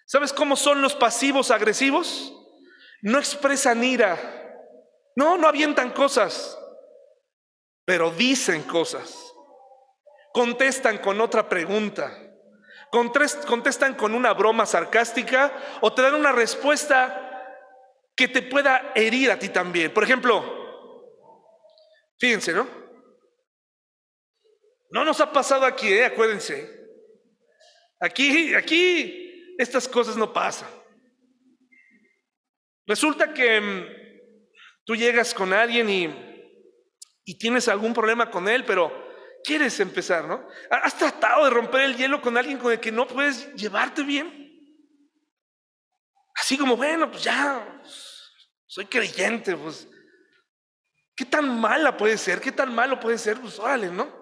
[0.06, 2.32] ¿Sabes cómo son los pasivos agresivos?
[3.02, 4.39] No expresan ira.
[5.16, 6.58] No, no avientan cosas,
[7.84, 9.32] pero dicen cosas.
[10.32, 12.16] Contestan con otra pregunta.
[12.90, 17.26] Contestan con una broma sarcástica o te dan una respuesta
[18.16, 19.92] que te pueda herir a ti también.
[19.94, 20.44] Por ejemplo,
[22.18, 22.68] fíjense, ¿no?
[24.90, 26.04] No nos ha pasado aquí, ¿eh?
[26.04, 26.80] acuérdense.
[28.00, 30.68] Aquí, aquí estas cosas no pasan.
[32.86, 33.99] Resulta que mm,
[34.90, 36.08] tú llegas con alguien y,
[37.24, 38.92] y tienes algún problema con él, pero
[39.44, 40.48] quieres empezar, ¿no?
[40.68, 44.28] ¿Has tratado de romper el hielo con alguien con el que no puedes llevarte bien?
[46.34, 47.80] Así como, bueno, pues ya,
[48.66, 49.86] soy creyente, pues,
[51.14, 52.40] ¿qué tan mala puede ser?
[52.40, 53.40] ¿Qué tan malo puede ser?
[53.40, 54.12] Pues órale, ¿no?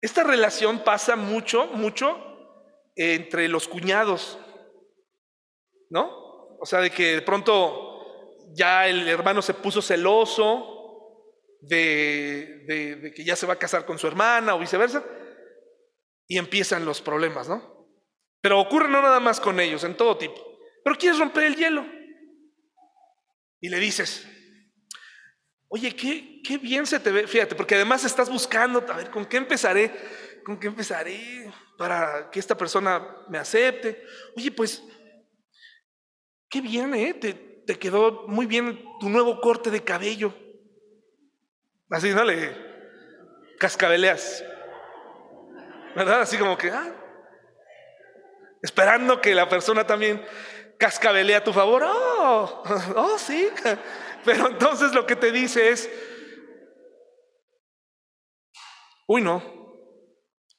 [0.00, 2.16] Esta relación pasa mucho, mucho
[2.94, 4.38] entre los cuñados,
[5.90, 6.24] ¿no?
[6.58, 7.95] O sea, de que de pronto
[8.56, 11.24] ya el hermano se puso celoso
[11.60, 15.04] de, que ya se va a casar con su hermana o viceversa,
[16.26, 17.88] y empiezan los problemas, ¿no?
[18.40, 20.58] Pero ocurre no nada más con ellos, en todo tipo.
[20.82, 21.86] Pero quieres romper el hielo.
[23.60, 24.26] Y le dices,
[25.68, 29.24] oye, qué, qué bien se te ve, fíjate, porque además estás buscando, a ver, ¿con
[29.24, 29.92] qué empezaré?
[30.44, 31.52] ¿Con qué empezaré?
[31.76, 34.04] para que esta persona me acepte.
[34.36, 34.82] Oye, pues,
[36.48, 37.14] qué bien, ¿eh?
[37.66, 40.34] Te quedó muy bien tu nuevo corte de cabello.
[41.90, 42.24] Así, ¿no?
[42.24, 42.56] Le
[43.58, 44.44] cascabeleas.
[45.94, 46.22] ¿Verdad?
[46.22, 46.94] Así como que, ah,
[48.62, 50.24] esperando que la persona también
[50.78, 51.82] cascabelea a tu favor.
[51.84, 52.62] Oh,
[52.96, 53.48] oh, sí.
[54.24, 55.90] Pero entonces lo que te dice es,
[59.06, 59.38] uy, no,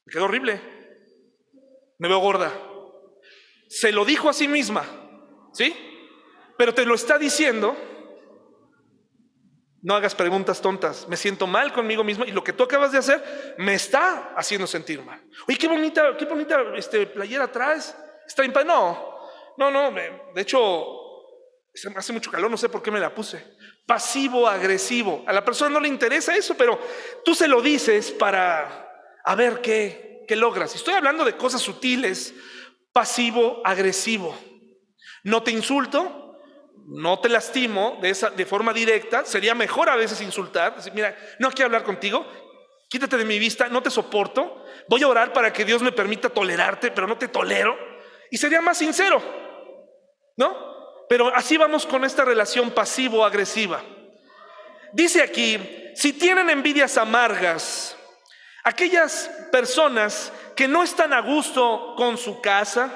[0.05, 0.77] me quedó horrible
[1.99, 2.53] me veo gorda.
[3.67, 4.85] Se lo dijo a sí misma,
[5.53, 5.75] ¿sí?
[6.57, 7.75] Pero te lo está diciendo.
[9.81, 11.07] No hagas preguntas tontas.
[11.07, 14.67] Me siento mal conmigo mismo y lo que tú acabas de hacer me está haciendo
[14.67, 15.21] sentir mal.
[15.47, 17.95] Oye, qué bonita, qué bonita este, playera traes.
[18.27, 19.17] Está bien, no,
[19.57, 19.91] no, no.
[19.91, 20.85] De hecho,
[21.95, 23.55] hace mucho calor, no sé por qué me la puse.
[23.85, 25.23] Pasivo, agresivo.
[25.27, 26.79] A la persona no le interesa eso, pero
[27.23, 28.91] tú se lo dices para
[29.37, 30.75] ver qué, ¿qué logras?
[30.75, 32.33] Estoy hablando de cosas sutiles,
[32.91, 34.37] pasivo, agresivo.
[35.23, 36.26] No te insulto,
[36.87, 39.25] no te lastimo de, esa, de forma directa.
[39.25, 40.75] Sería mejor a veces insultar.
[40.75, 42.25] Decir, mira, no quiero hablar contigo,
[42.89, 44.65] quítate de mi vista, no te soporto.
[44.87, 47.77] Voy a orar para que Dios me permita tolerarte, pero no te tolero.
[48.31, 49.21] Y sería más sincero,
[50.35, 51.05] ¿no?
[51.09, 53.81] Pero así vamos con esta relación pasivo-agresiva.
[54.93, 55.59] Dice aquí,
[55.95, 57.97] si tienen envidias amargas,
[58.67, 62.91] Aquellas personas que no están a gusto con su casa,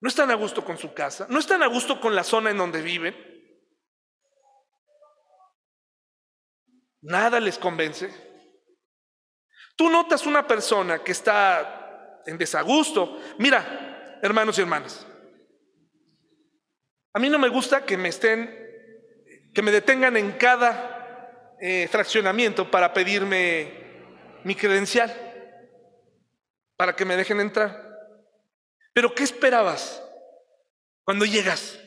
[0.00, 2.58] no están a gusto con su casa, no están a gusto con la zona en
[2.58, 3.14] donde viven,
[7.02, 8.10] nada les convence.
[9.76, 13.20] Tú notas una persona que está en desagusto.
[13.38, 15.06] Mira, hermanos y hermanas,
[17.12, 18.54] a mí no me gusta que me estén,
[19.54, 23.72] que me detengan en cada eh, fraccionamiento para pedirme
[24.44, 25.14] mi credencial,
[26.76, 27.85] para que me dejen entrar.
[28.96, 30.02] Pero ¿qué esperabas
[31.04, 31.78] cuando llegas?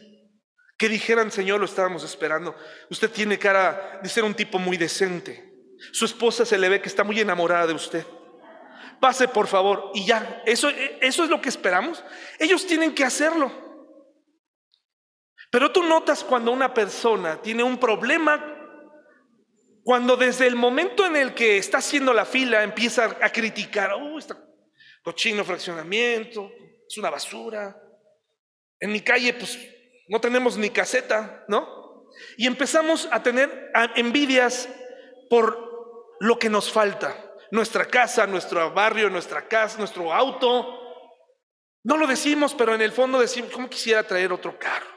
[0.78, 2.56] Que dijeran, Señor, lo estábamos esperando.
[2.92, 5.52] Usted tiene cara de ser un tipo muy decente.
[5.92, 8.06] Su esposa se le ve que está muy enamorada de usted.
[9.02, 9.90] Pase, por favor.
[9.96, 12.04] Y ya, eso, eso es lo que esperamos.
[12.38, 13.52] Ellos tienen que hacerlo.
[15.50, 18.56] Pero tú notas cuando una persona tiene un problema
[19.84, 24.20] cuando desde el momento en el que está haciendo la fila empieza a criticar, oh,
[24.20, 24.38] está
[25.02, 26.52] cochino fraccionamiento,
[26.90, 27.80] es una basura.
[28.80, 29.60] En mi calle, pues
[30.08, 32.08] no tenemos ni caseta, ¿no?
[32.38, 34.68] Y empezamos a tener envidias
[35.30, 37.16] por lo que nos falta.
[37.52, 40.80] Nuestra casa, nuestro barrio, nuestra casa, nuestro auto.
[41.84, 44.88] No lo decimos, pero en el fondo decimos, ¿cómo quisiera traer otro carro?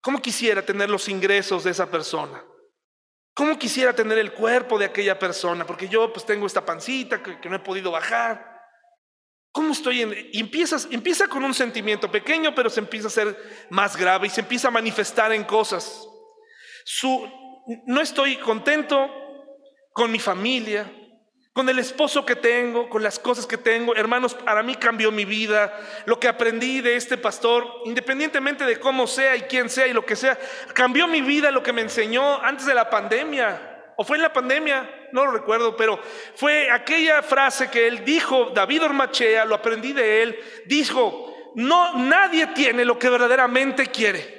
[0.00, 2.44] ¿Cómo quisiera tener los ingresos de esa persona?
[3.34, 5.66] ¿Cómo quisiera tener el cuerpo de aquella persona?
[5.66, 8.55] Porque yo pues tengo esta pancita que, no he podido bajar.
[9.56, 10.14] ¿Cómo estoy en...?
[10.32, 13.34] Y empiezas, empieza con un sentimiento pequeño, pero se empieza a ser
[13.70, 16.06] más grave y se empieza a manifestar en cosas.
[16.84, 17.26] Su,
[17.86, 19.10] no estoy contento
[19.94, 20.92] con mi familia,
[21.54, 23.96] con el esposo que tengo, con las cosas que tengo.
[23.96, 25.74] Hermanos, para mí cambió mi vida.
[26.04, 30.04] Lo que aprendí de este pastor, independientemente de cómo sea y quién sea y lo
[30.04, 30.38] que sea,
[30.74, 33.75] cambió mi vida lo que me enseñó antes de la pandemia.
[33.96, 35.98] O fue en la pandemia, no lo recuerdo, pero
[36.34, 42.48] fue aquella frase que él dijo, David Ormachea, lo aprendí de él, dijo, no, nadie
[42.48, 44.36] tiene lo que verdaderamente quiere.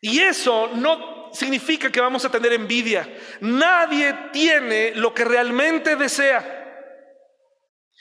[0.00, 3.12] Y eso no significa que vamos a tener envidia.
[3.40, 6.52] Nadie tiene lo que realmente desea.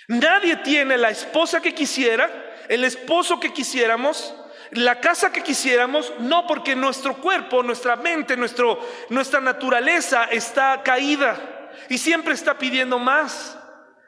[0.08, 2.30] Nadie tiene la esposa que quisiera,
[2.70, 4.36] el esposo que quisiéramos,
[4.76, 11.98] la casa que quisiéramos, no porque nuestro cuerpo, nuestra mente, nuestra naturaleza está caída y
[11.98, 13.58] siempre está pidiendo más.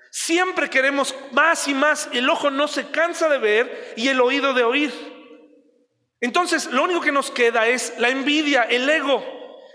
[0.09, 2.09] Siempre queremos más y más.
[2.11, 4.93] El ojo no se cansa de ver y el oído de oír.
[6.19, 9.23] Entonces, lo único que nos queda es la envidia, el ego.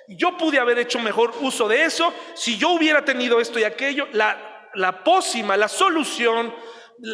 [0.09, 4.09] Yo pude haber hecho mejor uso de eso si yo hubiera tenido esto y aquello.
[4.13, 6.53] La, la pócima, la solución,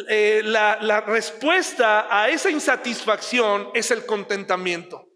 [0.07, 5.07] eh, la, respuesta a esa insatisfacción es el contentamiento.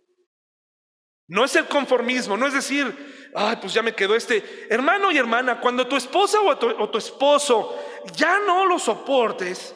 [1.27, 4.67] No es el conformismo, no es decir, ay, pues ya me quedó este.
[4.69, 7.79] Hermano y hermana, cuando tu esposa o tu, o tu esposo
[8.15, 9.75] ya no lo soportes,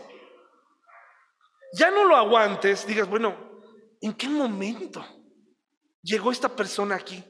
[1.74, 3.62] ya no lo aguantes, digas, bueno,
[4.02, 5.06] ¿en qué momento
[6.02, 7.24] llegó esta persona aquí?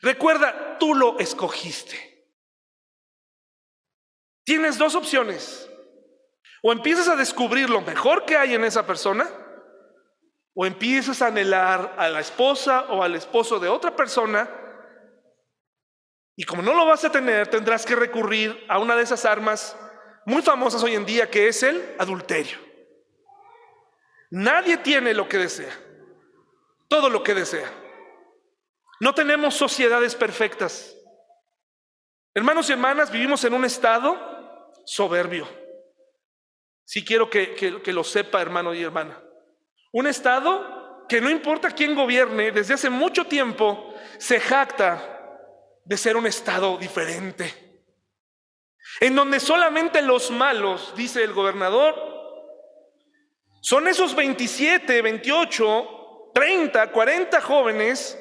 [0.00, 2.14] Recuerda, tú lo escogiste.
[4.44, 5.68] Tienes dos opciones.
[6.64, 9.28] O empiezas a descubrir lo mejor que hay en esa persona,
[10.54, 14.48] o empiezas a anhelar a la esposa o al esposo de otra persona,
[16.36, 19.76] y como no lo vas a tener, tendrás que recurrir a una de esas armas
[20.24, 22.56] muy famosas hoy en día, que es el adulterio.
[24.30, 25.84] Nadie tiene lo que desea
[26.94, 27.68] todo lo que desea.
[29.00, 30.96] No tenemos sociedades perfectas.
[32.32, 34.16] Hermanos y hermanas, vivimos en un estado
[34.86, 35.63] soberbio.
[36.84, 39.18] Si quiero que, que, lo sepa, hermano y hermana.
[39.92, 45.38] Un estado que no importa quién gobierne, desde hace mucho tiempo se jacta
[45.84, 47.52] de ser un estado diferente.
[49.00, 51.94] En donde solamente los malos, dice el gobernador,
[53.60, 55.94] son esos 27, 28
[56.34, 58.18] 30, 40 jóvenes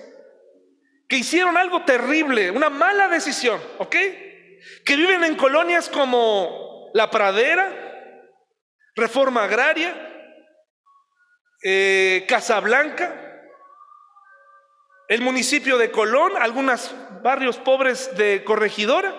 [1.09, 3.95] que hicieron algo terrible, una mala decisión, ¿ok?
[4.85, 7.92] Que viven en colonias como La Pradera,
[8.95, 9.95] Reforma Agraria,
[11.63, 13.19] eh, Casablanca,
[15.07, 19.15] el municipio de Colón, algunos barrios pobres de Corregidora.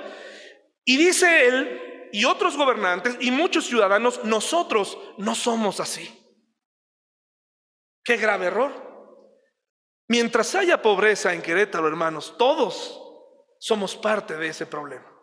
[0.84, 6.20] Y dice él y otros gobernantes y muchos ciudadanos, nosotros no somos así.
[8.04, 8.84] Qué grave error.
[10.08, 13.00] Mientras haya pobreza en Querétaro, hermanos, todos
[13.58, 15.13] somos parte de ese problema.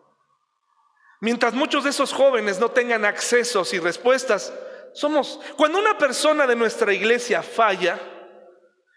[1.22, 4.52] Mientras muchos de esos jóvenes no tengan accesos y respuestas,
[4.92, 7.96] somos, cuando una persona de nuestra iglesia falla,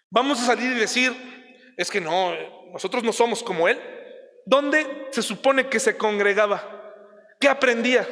[0.09, 1.13] vamos a salir y decir,
[1.77, 2.33] es que no,
[2.73, 3.79] nosotros no somos como él.
[4.43, 6.95] ¿Dónde se supone que se congregaba?
[7.39, 8.07] ¿Qué aprendía?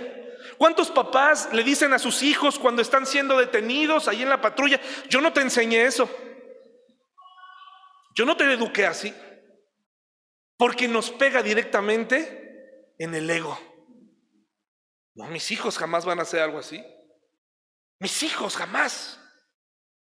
[0.59, 4.79] ¿Cuántos papás le dicen a sus hijos cuando están siendo detenidos ahí en la patrulla,
[5.09, 6.07] yo no te enseñé eso?
[8.13, 9.11] Yo no te eduqué así.
[10.55, 13.72] Porque nos pega directamente en el ego.
[15.15, 16.83] No, mis hijos jamás van a hacer algo así.
[17.99, 19.19] Mis hijos jamás.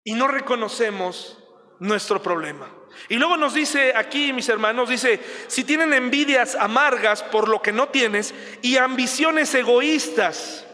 [0.02, 1.38] Y no reconocemos
[1.78, 2.72] nuestro problema.
[3.08, 7.72] Y luego nos dice aquí, mis hermanos, dice, si tienen envidias amargas por lo que
[7.72, 10.66] no tienes y ambiciones egoístas,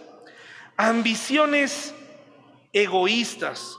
[0.76, 1.94] ambiciones
[2.72, 3.76] egoístas.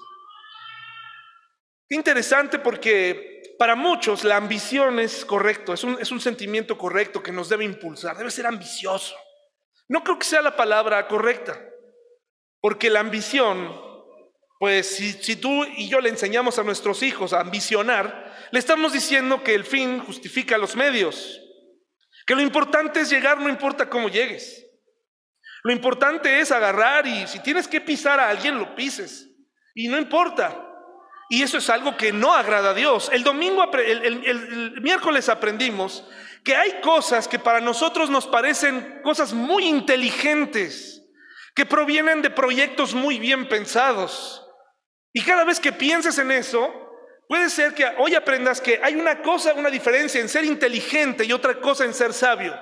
[1.90, 7.32] Interesante porque para muchos la ambición es correcto, es un, es un sentimiento correcto que
[7.32, 9.16] nos debe impulsar, debe ser ambicioso.
[9.92, 11.60] No creo que sea la palabra correcta,
[12.62, 13.78] porque la ambición,
[14.58, 19.44] pues si, tú y yo le enseñamos a nuestros hijos a ambicionar, le estamos diciendo
[19.44, 21.42] que el fin justifica los medios,
[22.26, 24.66] que lo importante es llegar, no importa cómo llegues.
[25.64, 29.28] Lo importante es agarrar y si tienes que pisar a alguien, lo pises.
[29.76, 30.70] Y no importa.
[31.28, 33.10] Y eso es algo que no agrada a Dios.
[33.12, 36.08] El domingo, el, miércoles aprendimos
[36.44, 41.04] que hay cosas que para nosotros nos parecen cosas muy inteligentes,
[41.56, 44.46] que provienen de proyectos muy bien pensados.
[45.14, 46.74] Y cada vez que pienses en eso,
[47.28, 51.34] puede ser que hoy aprendas que hay una cosa, una diferencia en ser inteligente y
[51.34, 52.58] otra cosa en ser sabio.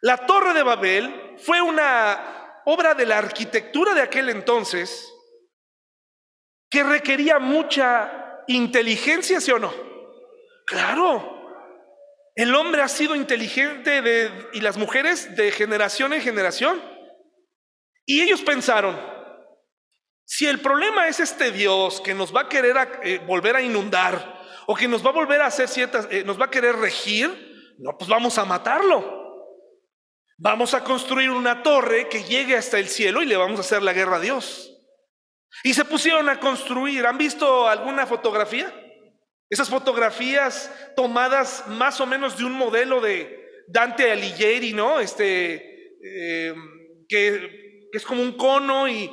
[0.00, 5.12] La Torre de Babel fue una obra de la arquitectura de aquel entonces
[6.70, 9.72] que requería mucha inteligencia, ¿sí o no?
[10.66, 11.37] Claro.
[12.38, 16.80] El hombre ha sido inteligente y las mujeres de generación en generación.
[18.06, 18.96] Y ellos pensaron,
[20.24, 24.40] si el problema es este Dios que nos va a querer eh, volver a inundar
[24.68, 27.74] o que nos va a volver a hacer ciertas, eh, nos va a querer regir,
[27.80, 29.18] no, pues vamos a matarlo.
[30.36, 33.82] Vamos a construir una torre que llegue hasta el cielo y le vamos a hacer
[33.82, 34.72] la guerra a Dios.
[35.64, 37.04] Y se pusieron a construir.
[37.04, 38.72] ¿Han visto alguna fotografía?
[39.50, 45.00] Esas fotografías tomadas más o menos de un modelo de Dante Alighieri, ¿no?
[45.00, 46.54] Este, eh,
[47.08, 49.10] que, es como un cono y,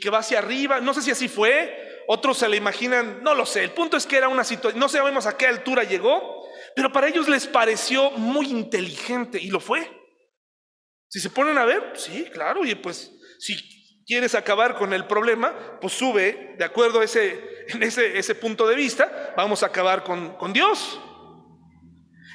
[0.00, 0.80] que va hacia arriba.
[0.80, 2.02] No sé si así fue.
[2.08, 3.62] Otros se le imaginan, no lo sé.
[3.62, 6.44] El punto es que era una situación, no sabemos a qué altura llegó,
[6.74, 9.88] pero para ellos les pareció muy inteligente y lo fue.
[11.08, 13.54] Si se ponen a ver, sí, claro, y pues si
[14.12, 18.66] quieres acabar con el problema, pues sube, de acuerdo a ese, en ese, ese punto
[18.66, 21.00] de vista, vamos a acabar con, con Dios.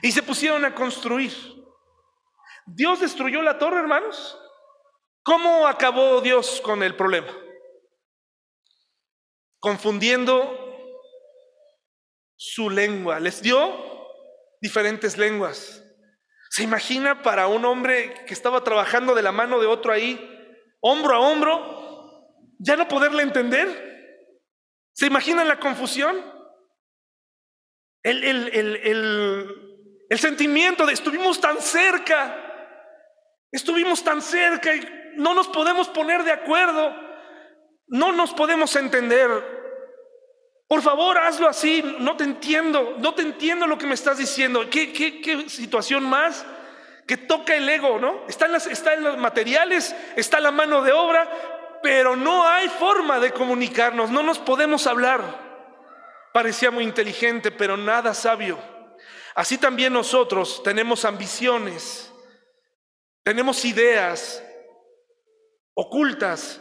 [0.01, 1.31] Y se pusieron a construir.
[2.65, 4.39] ¿Dios destruyó la torre, hermanos?
[5.21, 7.31] ¿Cómo acabó Dios con el problema?
[9.59, 10.57] Confundiendo
[12.35, 13.19] su lengua.
[13.19, 13.71] Les dio
[14.61, 15.83] diferentes lenguas.
[16.49, 20.36] ¿Se imagina para un hombre que estaba trabajando de la mano de otro ahí,
[20.81, 22.27] hombro a hombro,
[22.59, 23.87] ya no poderle entender?
[24.93, 26.15] ¿Se imagina la confusión?
[28.03, 32.35] El, el, sentimiento de estuvimos tan cerca,
[33.51, 36.95] estuvimos tan cerca y no nos podemos poner de acuerdo,
[37.87, 39.29] no nos podemos entender.
[40.67, 41.83] Por favor, hazlo así.
[41.99, 44.69] No te entiendo, no te entiendo lo que me estás diciendo.
[44.69, 46.45] ¿Qué, qué, situación más
[47.07, 48.25] que toca el ego, no?
[48.27, 48.67] Está en, las,
[48.99, 54.39] los materiales, está la mano de obra, pero no hay forma de comunicarnos, no nos
[54.39, 55.47] podemos hablar.
[56.33, 58.59] Parecía muy inteligente, pero nada sabio.
[59.35, 62.11] Así también nosotros tenemos ambiciones,
[63.23, 64.43] tenemos ideas
[65.75, 66.59] ocultas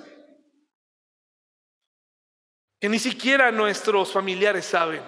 [2.80, 5.02] que ni siquiera nuestros familiares saben.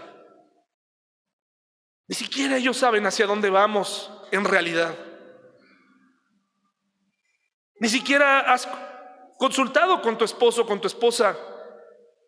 [2.09, 5.08] Ni siquiera ellos saben hacia dónde vamos en realidad.
[7.81, 8.69] Ni siquiera has
[9.39, 11.37] consultado con tu esposo, con tu esposa,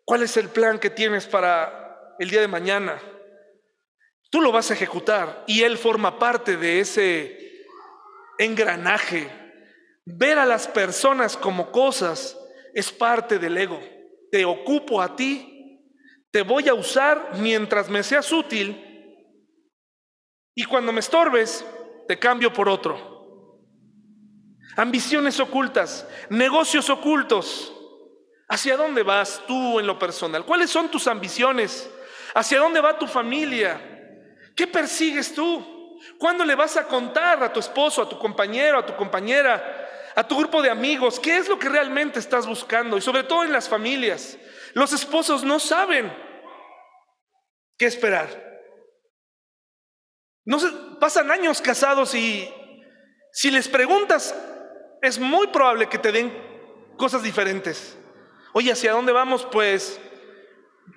[0.05, 3.01] cuál es el plan que tienes para el día de mañana.
[4.29, 7.65] Tú lo vas a ejecutar y él forma parte de ese
[8.37, 9.29] engranaje.
[10.05, 12.37] Ver a las personas como cosas
[12.73, 13.79] es parte del ego
[14.31, 15.85] te ocupo a ti,
[16.31, 18.87] te voy a usar mientras me seas útil
[20.55, 21.65] y cuando me estorbes,
[22.07, 23.10] te cambio por otro.
[24.75, 27.73] Ambiciones ocultas, negocios ocultos.
[28.47, 30.45] ¿Hacia dónde vas tú en lo personal?
[30.45, 31.89] ¿Cuáles son tus ambiciones?
[32.33, 33.79] ¿Hacia dónde va tu familia?
[34.55, 35.99] ¿Qué persigues tú?
[36.17, 39.81] ¿Cuándo le vas a contar a tu esposo, a tu compañero, a tu compañera
[40.15, 43.43] a tu grupo de amigos, qué es lo que realmente estás buscando y sobre todo
[43.43, 44.37] en las familias.
[44.73, 46.11] Los esposos no saben
[47.77, 48.51] qué esperar.
[50.43, 50.57] No
[50.99, 52.51] pasan años casados y
[53.31, 54.35] si les preguntas,
[55.01, 56.31] es muy probable que te den
[56.97, 57.97] cosas diferentes.
[58.53, 59.47] Oye, ¿hacia dónde vamos?
[59.51, 59.99] Pues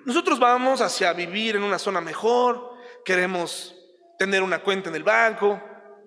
[0.05, 3.75] nosotros vamos hacia vivir en una zona mejor, queremos
[4.19, 5.61] tener una cuenta en el banco,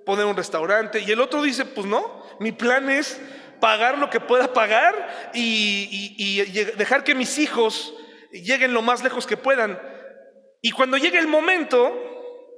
[0.07, 1.01] poner un restaurante.
[1.01, 3.21] Y el otro dice, pues no, mi plan es
[3.61, 6.41] pagar lo que pueda pagar y,
[6.77, 7.95] dejar que mis hijos
[8.31, 9.81] lleguen lo más lejos que puedan.
[10.61, 11.93] Y cuando llegue el momento,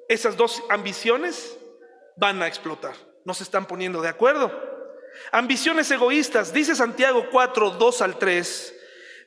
[0.08, 1.56] esas dos ambiciones
[2.16, 2.94] van a explotar.
[3.24, 4.69] No se están poniendo de acuerdo.
[5.32, 8.74] Ambiciones egoístas, dice Santiago 4, 2 al 3,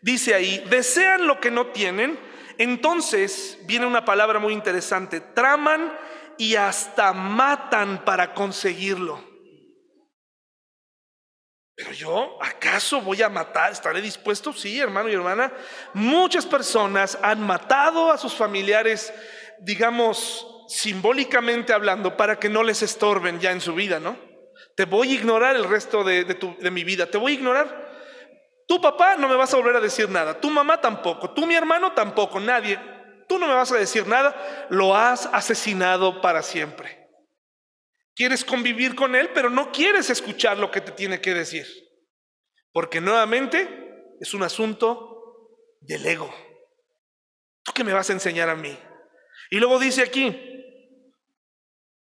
[0.01, 2.19] dice ahí, desean lo que no tienen,
[2.57, 5.97] entonces viene una palabra muy interesante, traman
[6.37, 9.33] y hasta matan para conseguirlo.
[11.75, 13.71] Pero yo, ¿acaso voy a matar?
[13.71, 14.53] ¿Estaré dispuesto?
[14.53, 15.51] Sí, hermano y hermana.
[15.93, 19.11] Muchas personas han matado a sus familiares,
[19.59, 24.32] digamos, simbólicamente hablando, para que no les estorben ya en su vida, ¿no?
[24.75, 27.93] Te voy a ignorar el resto de, de mi vida, te voy a ignorar.
[28.67, 31.55] Tu papá no me vas a volver a decir nada, tu mamá tampoco, tú mi
[31.55, 32.79] hermano tampoco, nadie.
[33.27, 37.09] Tú no me vas a decir nada, lo has asesinado para siempre.
[38.15, 41.65] Quieres convivir con Él, pero no quieres escuchar lo que te tiene que decir.
[42.71, 46.33] Porque nuevamente es un asunto del ego.
[47.63, 48.77] ¿Tú qué me vas a enseñar a mí?
[49.49, 50.52] Y luego dice aquí,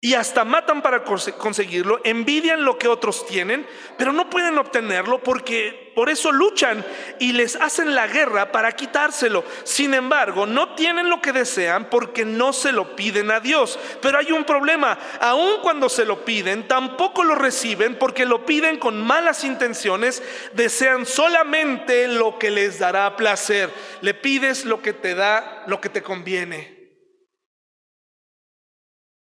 [0.03, 3.65] y hasta matan para conseguirlo, envidian lo que otros tienen,
[3.97, 6.85] pero no pueden obtenerlo porque por eso luchan
[7.19, 9.45] y les hacen la guerra para quitárselo.
[9.63, 13.79] Sin embargo, no tienen lo que desean porque no se lo piden a Dios.
[14.01, 18.79] Pero hay un problema, aun cuando se lo piden, tampoco lo reciben porque lo piden
[18.79, 23.69] con malas intenciones, desean solamente lo que les dará placer.
[24.01, 26.82] Le pides lo que te da, lo que te conviene.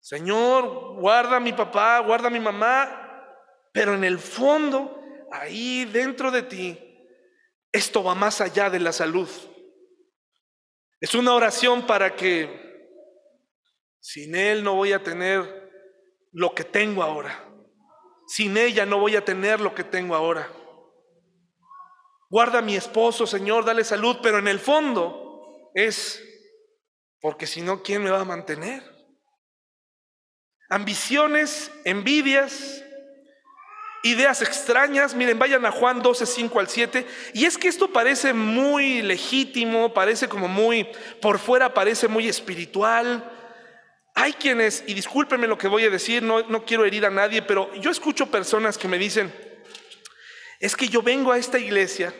[0.09, 3.31] Señor, guarda a mi papá, guarda a mi mamá,
[3.71, 4.99] pero en el fondo,
[5.31, 6.79] ahí dentro de ti,
[7.71, 9.29] esto va más allá de la salud.
[10.99, 12.49] Es una oración para que
[13.99, 15.69] sin Él no voy a tener
[16.31, 17.47] lo que tengo ahora.
[18.25, 20.51] Sin ella no voy a tener lo que tengo ahora.
[22.31, 26.19] Guarda a mi esposo, Señor, dale salud, pero en el fondo es
[27.21, 28.98] porque si no, ¿quién me va a mantener?
[30.69, 32.83] Ambiciones, envidias,
[34.03, 35.15] ideas extrañas.
[35.15, 37.07] Miren, vayan a Juan 12, 5 al 7.
[37.33, 40.87] Y es que esto parece muy legítimo, parece como muy,
[41.21, 43.35] por fuera parece muy espiritual.
[44.15, 47.41] Hay quienes, y discúlpenme lo que voy a decir, no, no quiero herir a nadie,
[47.41, 49.33] pero yo escucho personas que me dicen,
[50.59, 52.13] es que yo vengo a esta iglesia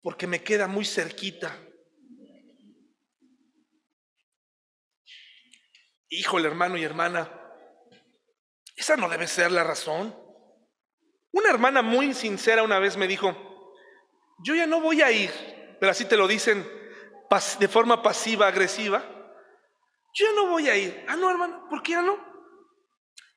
[0.00, 1.56] porque me queda muy cerquita
[6.14, 7.32] Híjole, hermano y hermana,
[8.76, 10.14] esa no debe ser la razón.
[11.30, 13.34] Una hermana muy sincera una vez me dijo,
[14.44, 15.30] yo ya no voy a ir,
[15.80, 16.68] pero así te lo dicen
[17.58, 19.02] de forma pasiva, agresiva.
[20.12, 21.02] Yo ya no voy a ir.
[21.08, 22.18] Ah, no, hermano, ¿por qué ya no?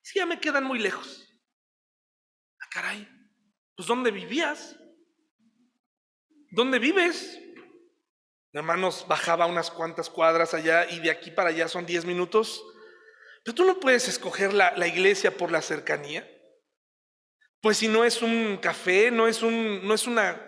[0.01, 1.25] Si ya me quedan muy lejos.
[2.61, 3.07] Ah, caray,
[3.73, 4.77] pues ¿dónde vivías?
[6.51, 7.39] ¿Dónde vives?
[8.55, 12.63] Hermanos, bajaba unas cuantas cuadras allá y de aquí para allá son 10 minutos.
[13.43, 16.25] Pero tú no puedes escoger la, la, iglesia por la cercanía.
[17.59, 20.41] Pues si no es un café, no es, un, no es, una,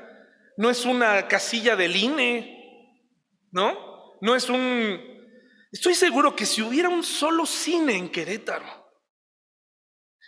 [0.56, 3.04] no es una casilla del INE,
[3.52, 4.16] ¿no?
[4.22, 5.02] No es un...
[5.70, 8.88] Estoy seguro que si hubiera un solo cine en Querétaro,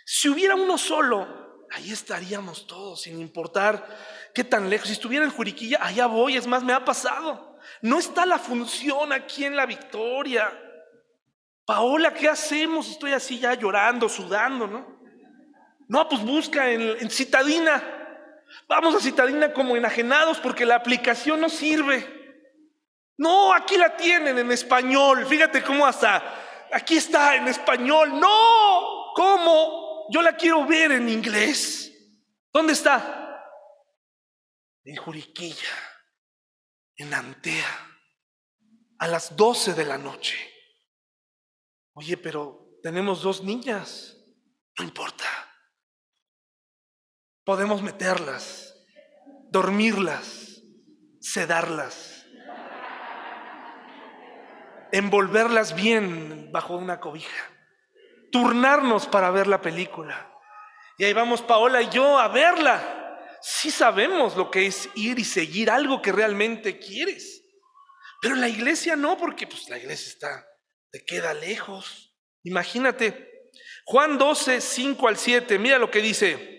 [0.04, 3.88] si hubiera uno solo, ahí estaríamos todos, sin importar
[4.34, 4.88] qué tan lejos.
[4.88, 7.49] Si estuviera en Juriquilla, allá voy, es más, me ha pasado.
[7.82, 10.52] No está la función aquí en la victoria.
[11.64, 12.88] Paola, ¿qué hacemos?
[12.88, 15.00] Estoy así ya llorando, sudando, ¿no?
[15.88, 17.82] No, pues busca en, Citadina.
[18.68, 22.18] Vamos a Citadina como enajenados porque la aplicación no sirve.
[23.16, 25.26] No, aquí la tienen en español.
[25.26, 26.22] Fíjate cómo hasta
[26.72, 28.18] aquí está en español.
[28.18, 30.06] No, ¿cómo?
[30.10, 31.92] Yo la quiero ver en inglés.
[32.52, 33.46] ¿Dónde está?
[34.84, 35.89] En Juriquilla
[37.00, 37.88] en Antea
[38.98, 40.36] a las 12 de la noche.
[41.94, 44.16] Oye, pero tenemos dos niñas.
[44.78, 45.24] No importa.
[47.44, 48.74] Podemos meterlas,
[49.50, 50.60] dormirlas,
[51.20, 52.26] sedarlas,
[54.92, 57.50] envolverlas bien bajo una cobija,
[58.30, 60.30] turnarnos para ver la película.
[60.98, 62.99] Y ahí vamos Paola y yo a verla
[63.42, 67.42] sí sabemos lo que es ir y seguir algo que realmente quieres.
[68.20, 70.46] Pero la iglesia no, porque pues la iglesia está
[70.90, 72.14] te queda lejos.
[72.42, 73.50] Imagínate,
[73.84, 76.58] Juan 12, 5 al 7, mira lo que dice.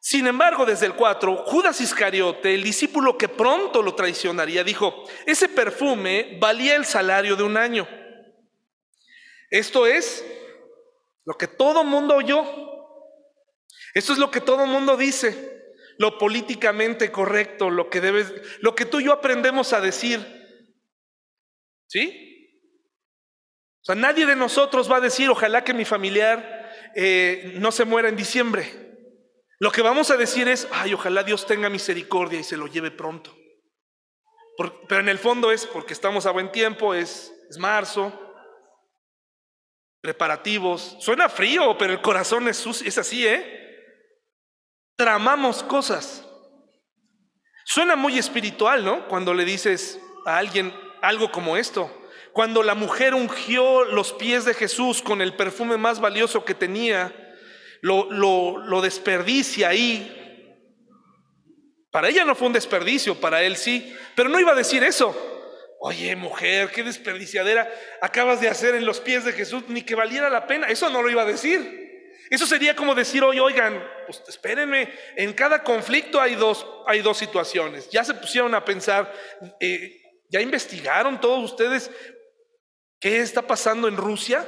[0.00, 5.48] Sin embargo, desde el 4, Judas Iscariote, el discípulo que pronto lo traicionaría, dijo, ese
[5.48, 7.86] perfume valía el salario de un año.
[9.50, 10.24] Esto es
[11.24, 12.77] lo que todo mundo oyó.
[13.94, 15.56] Esto es lo que todo mundo dice.
[15.98, 20.24] Lo políticamente correcto, lo que debes, lo que tú y yo aprendemos a decir.
[21.88, 22.28] ¿Sí?
[23.82, 27.84] O sea, nadie de nosotros va a decir, ojalá que mi familiar eh, no se
[27.84, 28.88] muera en diciembre.
[29.58, 32.90] Lo que vamos a decir es, ay, ojalá Dios tenga misericordia y se lo lleve
[32.90, 33.36] pronto.
[34.88, 38.12] pero en el fondo es porque estamos a buen tiempo, es, es marzo,
[40.00, 40.96] preparativos.
[41.00, 43.67] Suena frío, pero el corazón es, es así, ¿eh?
[44.98, 46.24] Tramamos cosas.
[47.64, 49.06] Suena muy espiritual, ¿no?
[49.06, 51.88] Cuando le dices a alguien algo como esto.
[52.32, 57.14] Cuando la mujer ungió los pies de Jesús con el perfume más valioso que tenía,
[57.80, 60.58] lo, desperdicia ahí.
[61.92, 65.16] Para ella no fue un desperdicio, para él sí, pero no iba a decir eso.
[65.78, 67.72] Oye, mujer, qué desperdiciadera
[68.02, 70.66] acabas de hacer en los pies de Jesús, ni que valiera la pena.
[70.66, 71.87] Eso no lo iba a decir.
[72.30, 77.16] Eso sería como decir, oye, oigan, pues espérenme, en cada conflicto hay dos, hay dos
[77.16, 77.88] situaciones.
[77.90, 79.12] Ya se pusieron a pensar,
[79.60, 81.90] eh, ya investigaron todos ustedes
[83.00, 84.46] qué está pasando en Rusia.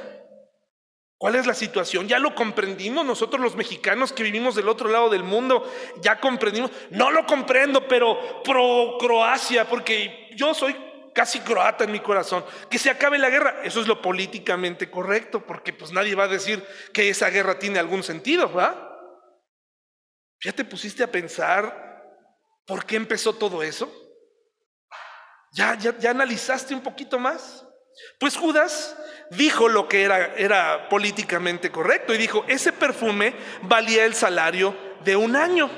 [1.17, 2.07] ¿Cuál es la situación?
[2.07, 5.71] Ya lo comprendimos nosotros los mexicanos que vivimos del otro lado del mundo,
[6.01, 6.71] ya comprendimos.
[6.89, 10.75] No lo comprendo, pero pro Croacia, porque yo soy
[11.13, 12.45] casi croata en mi corazón.
[12.69, 16.29] Que se acabe la guerra, eso es lo políticamente correcto, porque pues nadie va a
[16.29, 18.87] decir que esa guerra tiene algún sentido, ¿va?
[20.43, 22.03] ¿Ya te pusiste a pensar
[22.65, 23.91] por qué empezó todo eso?
[25.53, 27.65] ¿Ya, ya, ya analizaste un poquito más?
[28.19, 28.95] Pues Judas
[29.31, 35.15] dijo lo que era, era políticamente correcto y dijo, ese perfume valía el salario de
[35.15, 35.69] un año.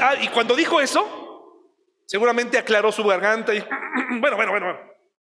[0.00, 1.25] Ah, y cuando dijo eso,
[2.06, 3.58] seguramente aclaró su garganta y,
[4.20, 4.78] bueno, bueno, bueno,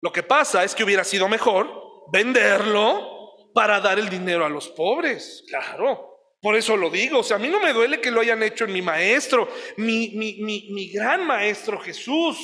[0.02, 1.68] lo que pasa es que hubiera sido mejor
[2.12, 3.18] venderlo
[3.54, 6.14] para dar el dinero a los pobres, claro.
[6.40, 8.66] Por eso lo digo, o sea, a mí no me duele que lo hayan hecho
[8.66, 12.38] en mi maestro, mi, mi, mi, mi gran maestro Jesús.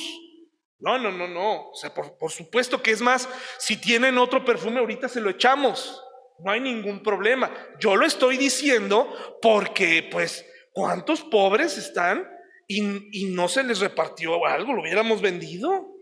[0.80, 1.70] No, no, no, no.
[1.70, 6.02] O sea, por, supuesto que es más, si tienen otro perfume, ahorita se lo echamos.
[6.40, 7.50] No hay ningún problema.
[7.78, 12.28] Yo lo estoy diciendo porque, pues, ¿cuántos pobres están
[12.66, 14.72] y, no se les repartió algo?
[14.72, 15.94] ¿Lo hubiéramos vendido?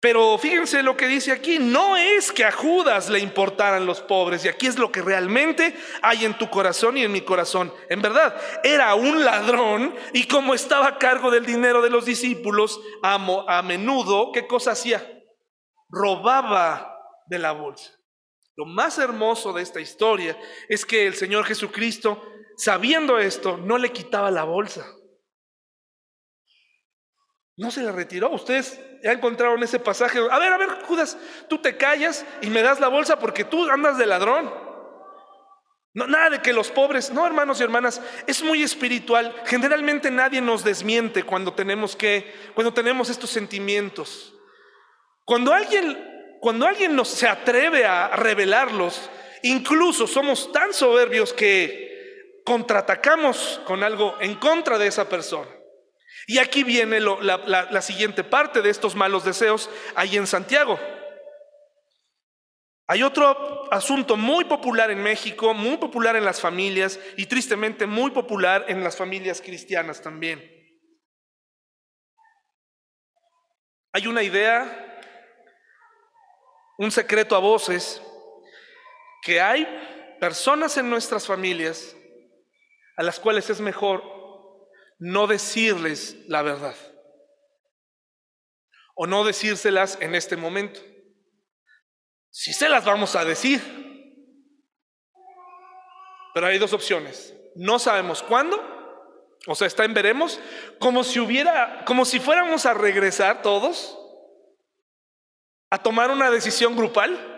[0.00, 4.44] Pero fíjense lo que dice aquí, no es que a Judas le importaran los pobres,
[4.44, 7.72] y aquí es lo que realmente hay en tu corazón y en mi corazón.
[7.88, 12.78] En verdad, era un ladrón y como estaba a cargo del dinero de los discípulos,
[13.02, 15.04] a, menudo, ¿qué cosa hacía?
[15.88, 16.94] Robaba
[17.26, 17.92] de la bolsa.
[18.54, 22.22] Lo más hermoso de esta historia es que el Señor Jesucristo,
[22.56, 24.86] sabiendo esto, no le quitaba la bolsa.
[27.56, 28.30] No se la retiró.
[28.30, 30.18] Ustedes ya encontraron ese pasaje.
[30.30, 31.16] A ver, a ver, Judas,
[31.48, 34.52] tú te callas y me das la bolsa porque tú andas de ladrón.
[35.94, 39.34] No, nada de que los pobres, no hermanos y hermanas, es muy espiritual.
[39.46, 44.34] Generalmente nadie nos desmiente cuando tenemos que, cuando tenemos estos sentimientos.
[45.24, 49.08] Cuando alguien, cuando alguien nos se atreve a revelarlos,
[49.42, 55.55] incluso somos tan soberbios que contraatacamos con algo en contra de esa persona.
[56.26, 60.78] Y aquí viene la, siguiente parte de estos malos deseos, ahí en Santiago.
[62.88, 68.10] Hay otro asunto muy popular en México, muy popular en las familias y tristemente muy
[68.10, 70.52] popular en las familias cristianas también.
[73.92, 75.00] Hay una idea,
[76.76, 78.02] un secreto a voces,
[79.22, 79.66] que hay
[80.20, 81.96] personas en nuestras familias
[82.96, 84.15] a las cuales es mejor
[84.98, 86.76] no decirles la verdad
[88.96, 90.80] o no decírselas en este momento.
[92.30, 93.60] Si se las vamos a decir,
[96.34, 97.34] pero hay dos opciones.
[97.54, 98.58] No sabemos cuándo,
[99.46, 100.40] o sea, está en veremos,
[100.78, 103.98] como si hubiera, como si fuéramos a regresar todos
[105.70, 107.32] a tomar una decisión grupal.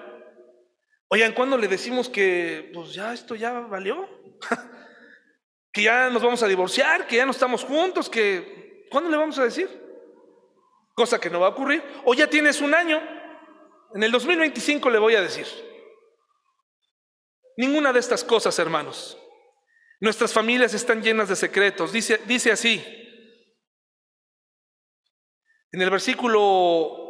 [1.09, 4.09] Oigan, ¿cuándo le decimos que pues ya esto ya valió?
[5.73, 9.39] que ya nos vamos a divorciar, que ya no estamos juntos, que ¿cuándo le vamos
[9.39, 9.69] a decir?
[10.95, 11.83] Cosa que no va a ocurrir.
[12.05, 13.01] O ya tienes un año,
[13.95, 15.47] en el 2025 le voy a decir.
[17.57, 19.19] Ninguna de estas cosas, hermanos.
[20.01, 21.93] Nuestras familias están llenas de secretos.
[21.93, 22.85] Dice, dice así,
[25.73, 27.05] en el versículo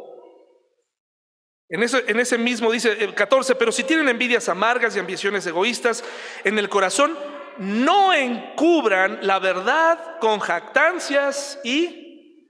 [1.69, 5.45] En ese, en ese mismo dice el 14, pero si tienen envidias amargas y ambiciones
[5.45, 6.03] egoístas
[6.43, 7.15] en el corazón,
[7.59, 12.47] no encubran la verdad con jactancias y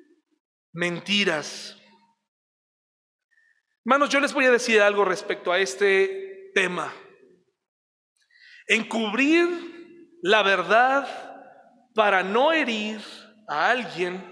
[0.72, 1.76] mentiras.
[3.86, 6.94] Hermanos, yo les voy a decir algo respecto a este tema.
[8.68, 11.08] Encubrir la verdad
[11.96, 13.02] para no herir
[13.48, 14.24] a alguien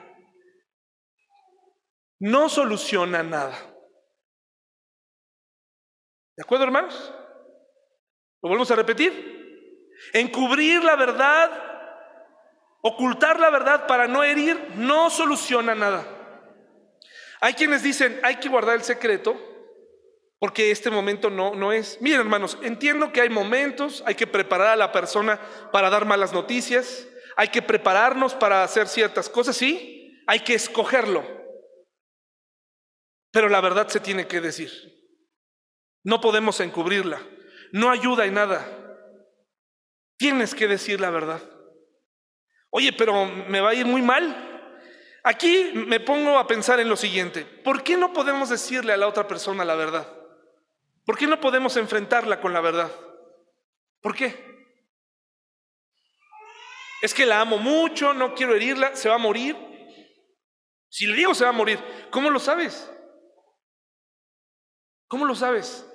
[2.19, 3.57] no soluciona nada.
[6.36, 7.13] ¿De acuerdo, hermanos?
[8.43, 9.36] ¿Lo volvemos a repetir?
[10.13, 11.51] Encubrir la verdad,
[12.81, 16.05] ocultar la verdad para no herir, no soluciona nada.
[17.39, 19.37] Hay quienes dicen, hay que guardar el secreto
[20.39, 21.99] porque este momento no, no es.
[22.01, 25.39] Miren, hermanos, entiendo que hay momentos, hay que preparar a la persona
[25.71, 31.25] para dar malas noticias, hay que prepararnos para hacer ciertas cosas, sí, hay que escogerlo.
[33.31, 34.71] Pero la verdad se tiene que decir.
[36.03, 37.21] No podemos encubrirla.
[37.71, 38.76] No ayuda en nada.
[40.18, 41.41] Tienes que decir la verdad.
[42.70, 44.43] Oye, pero me va a ir muy mal.
[45.24, 47.45] Aquí me pongo a pensar en lo siguiente.
[47.45, 50.11] ¿Por qué no podemos decirle a la otra persona la verdad?
[51.05, 52.91] ¿Por qué no podemos enfrentarla con la verdad?
[54.01, 54.47] ¿Por qué?
[57.01, 59.55] Es que la amo mucho, no quiero herirla, se va a morir.
[60.89, 62.91] Si le digo se va a morir, ¿cómo lo sabes?
[65.07, 65.86] ¿Cómo lo sabes?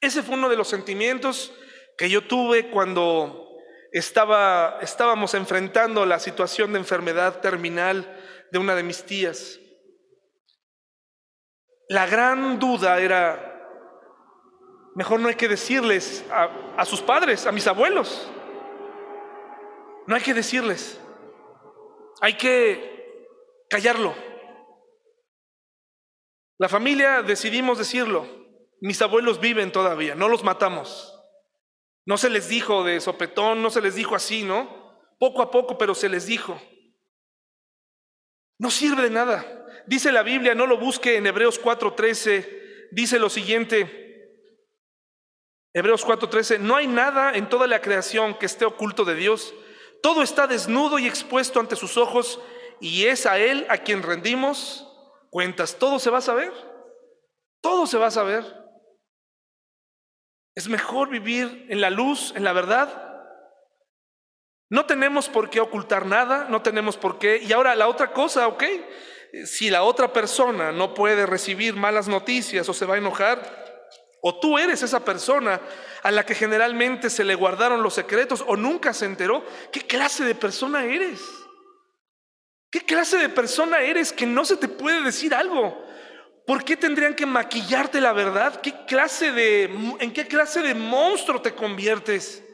[0.00, 1.52] Ese fue uno de los sentimientos
[1.96, 3.46] que yo tuve cuando
[3.92, 8.20] estaba, estábamos enfrentando la situación de enfermedad terminal
[8.52, 9.58] de una de mis tías.
[11.88, 13.68] La gran duda era,
[14.94, 18.30] mejor no hay que decirles a, a sus padres, a mis abuelos.
[20.06, 21.00] No hay que decirles.
[22.20, 23.26] Hay que
[23.68, 24.14] callarlo.
[26.58, 28.26] La familia decidimos decirlo.
[28.80, 31.15] Mis abuelos viven todavía, no los matamos.
[32.06, 34.96] No se les dijo de sopetón, no se les dijo así, ¿no?
[35.18, 36.60] Poco a poco, pero se les dijo.
[38.58, 39.66] No sirve de nada.
[39.86, 44.04] Dice la Biblia, no lo busque en Hebreos 4:13, dice lo siguiente.
[45.74, 49.52] Hebreos 4:13, no hay nada en toda la creación que esté oculto de Dios.
[50.02, 52.40] Todo está desnudo y expuesto ante sus ojos
[52.80, 54.88] y es a Él a quien rendimos
[55.30, 55.76] cuentas.
[55.78, 56.52] Todo se va a saber.
[57.60, 58.65] Todo se va a saber.
[60.56, 62.88] Es mejor vivir en la luz, en la verdad.
[64.70, 67.36] No tenemos por qué ocultar nada, no tenemos por qué.
[67.36, 68.64] Y ahora la otra cosa, ¿ok?
[69.44, 73.66] Si la otra persona no puede recibir malas noticias o se va a enojar,
[74.22, 75.60] o tú eres esa persona
[76.02, 80.24] a la que generalmente se le guardaron los secretos o nunca se enteró, ¿qué clase
[80.24, 81.20] de persona eres?
[82.70, 85.85] ¿Qué clase de persona eres que no se te puede decir algo?
[86.46, 88.60] ¿Por qué tendrían que maquillarte la verdad?
[88.60, 89.64] ¿Qué clase de,
[89.98, 92.44] ¿En qué clase de monstruo te conviertes?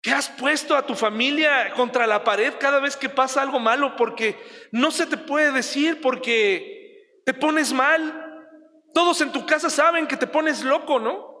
[0.00, 3.96] ¿Qué has puesto a tu familia contra la pared cada vez que pasa algo malo?
[3.96, 4.38] Porque
[4.72, 8.48] no se te puede decir, porque te pones mal.
[8.94, 11.36] Todos en tu casa saben que te pones loco, ¿no?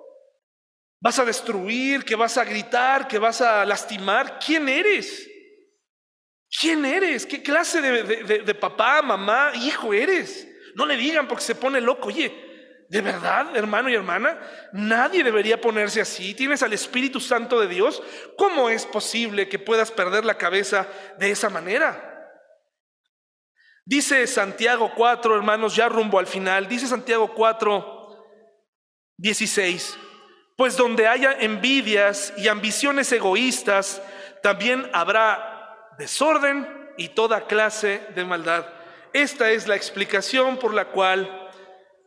[1.00, 4.38] Vas a destruir, que vas a gritar, que vas a lastimar.
[4.38, 5.26] ¿Quién eres?
[6.60, 7.24] ¿Quién eres?
[7.24, 10.51] ¿Qué clase de, de papá, mamá, hijo eres?
[10.74, 12.08] No le digan porque se pone loco.
[12.08, 14.38] Oye, ¿de verdad, hermano y hermana?
[14.72, 16.34] Nadie debería ponerse así.
[16.34, 18.02] Tienes al Espíritu Santo de Dios.
[18.36, 20.86] ¿Cómo es posible que puedas perder la cabeza
[21.18, 22.08] de esa manera?
[23.84, 26.68] Dice Santiago 4, hermanos, ya rumbo al final.
[26.68, 28.26] Dice Santiago 4,
[29.16, 29.98] 16.
[30.56, 34.00] Pues donde haya envidias y ambiciones egoístas,
[34.42, 38.66] también habrá desorden y toda clase de maldad.
[39.12, 41.50] Esta es la explicación por la cual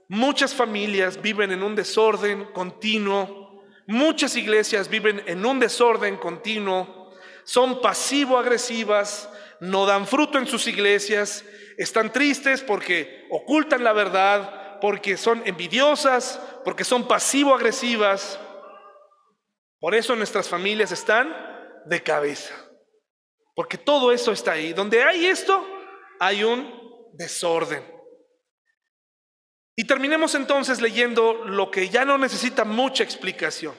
[0.07, 7.11] muchas familias viven en un desorden continuo, muchas iglesias viven en un desorden continuo,
[7.43, 9.29] son pasivo-agresivas,
[9.59, 11.45] no dan fruto en sus iglesias,
[11.77, 18.39] están tristes porque ocultan la verdad, porque son envidiosas, porque son pasivo-agresivas.
[19.79, 21.35] Por eso nuestras familias están
[21.85, 22.55] de cabeza,
[23.55, 24.73] porque todo eso está ahí.
[24.73, 25.65] Donde hay esto,
[26.19, 26.84] hay un
[27.17, 27.83] desorden.
[29.75, 33.75] Y terminemos entonces leyendo lo que ya no necesita mucha explicación.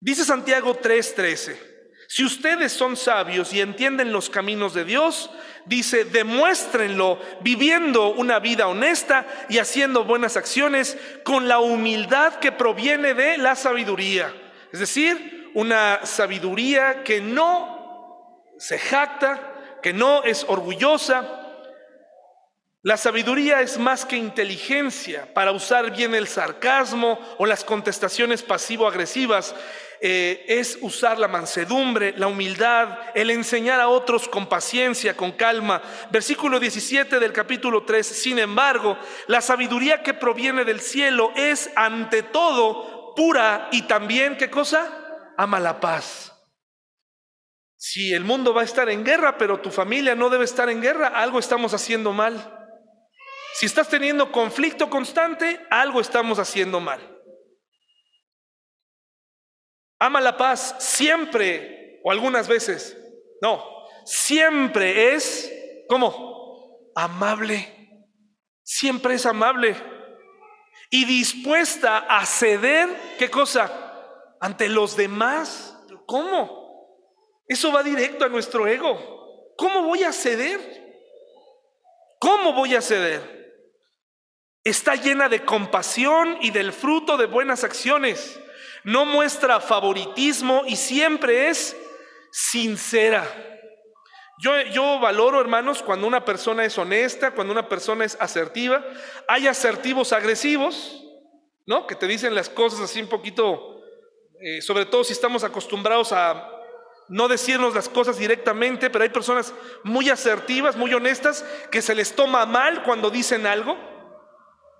[0.00, 1.72] Dice Santiago 3:13,
[2.08, 5.30] si ustedes son sabios y entienden los caminos de Dios,
[5.64, 13.14] dice, demuéstrenlo viviendo una vida honesta y haciendo buenas acciones con la humildad que proviene
[13.14, 14.34] de la sabiduría.
[14.72, 21.41] Es decir, una sabiduría que no se jacta, que no es orgullosa,
[22.84, 29.54] La sabiduría es más que inteligencia para usar bien el sarcasmo o las contestaciones pasivo-agresivas.
[30.00, 35.80] Eh, es usar la mansedumbre, la humildad, el enseñar a otros con paciencia, con calma.
[36.10, 38.04] Versículo 17 del capítulo 3.
[38.04, 44.50] Sin embargo, la sabiduría que proviene del cielo es ante todo pura y también, ¿qué
[44.50, 45.32] cosa?
[45.38, 46.32] Ama la paz.
[47.76, 50.82] Si el mundo va a estar en guerra, pero tu familia no debe estar en
[50.82, 52.58] guerra, algo estamos haciendo mal.
[53.54, 57.00] Si estás teniendo conflicto constante, algo estamos haciendo mal.
[59.98, 62.96] Ama la paz siempre o algunas veces.
[63.40, 63.62] No,
[64.04, 65.52] siempre es,
[65.88, 66.90] ¿cómo?
[66.94, 68.08] Amable.
[68.62, 69.76] Siempre es amable.
[70.90, 72.88] Y dispuesta a ceder,
[73.18, 74.36] ¿qué cosa?
[74.40, 75.78] Ante los demás.
[76.06, 76.62] ¿Cómo?
[77.46, 79.54] Eso va directo a nuestro ego.
[79.56, 80.60] ¿Cómo voy a ceder?
[82.18, 83.41] ¿Cómo voy a ceder?
[84.64, 88.38] Está llena de compasión y del fruto de buenas acciones.
[88.84, 91.76] No muestra favoritismo y siempre es
[92.30, 93.26] sincera.
[94.38, 98.84] Yo, yo, valoro, hermanos, cuando una persona es honesta, cuando una persona es asertiva.
[99.28, 101.04] Hay asertivos agresivos,
[101.66, 101.86] ¿no?
[101.86, 103.82] Que te dicen las cosas así un poquito,
[104.40, 106.48] eh, sobre todo si estamos acostumbrados a
[107.08, 109.52] no decirnos las cosas directamente, pero hay personas
[109.82, 113.91] muy asertivas, muy honestas, que se les toma mal cuando dicen algo.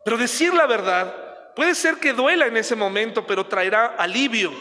[0.05, 4.53] Pero decir la verdad puede ser que duela en ese momento, pero traerá alivio.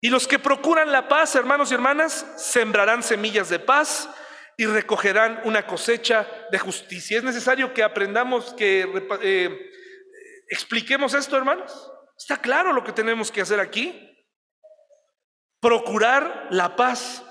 [0.00, 4.08] Y los que procuran la paz, hermanos y hermanas, sembrarán semillas de paz
[4.56, 7.18] y recogerán una cosecha de justicia.
[7.18, 8.86] Es necesario que aprendamos, que
[9.22, 9.70] eh,
[10.48, 11.90] expliquemos esto, hermanos.
[12.16, 14.24] Está claro lo que tenemos que hacer aquí.
[15.60, 17.22] Procurar la paz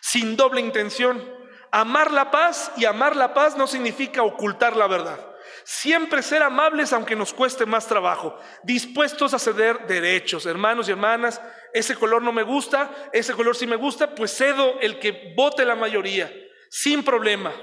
[0.00, 1.41] sin doble intención.
[1.74, 5.18] Amar la paz y amar la paz no significa ocultar la verdad.
[5.64, 10.44] Siempre ser amables aunque nos cueste más trabajo, dispuestos a ceder derechos.
[10.44, 11.40] Hermanos y hermanas,
[11.72, 15.64] ese color no me gusta, ese color sí me gusta, pues cedo el que vote
[15.64, 16.30] la mayoría,
[16.68, 17.54] sin problema.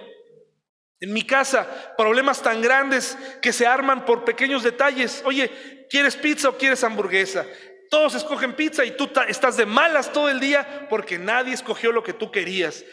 [0.99, 5.21] En mi casa, problemas tan grandes que se arman por pequeños detalles.
[5.23, 7.45] Oye, ¿quieres pizza o quieres hamburguesa?
[7.89, 12.03] Todos escogen pizza y tú estás de malas todo el día porque nadie escogió lo
[12.03, 12.83] que tú querías.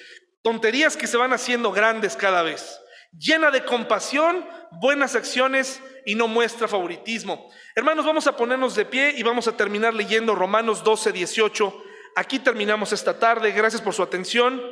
[0.46, 2.80] Tonterías que se van haciendo grandes cada vez.
[3.10, 4.46] Llena de compasión,
[4.80, 7.50] buenas acciones y no muestra favoritismo.
[7.74, 11.82] Hermanos, vamos a ponernos de pie y vamos a terminar leyendo Romanos 12, 18.
[12.14, 13.50] Aquí terminamos esta tarde.
[13.50, 14.62] Gracias por su atención.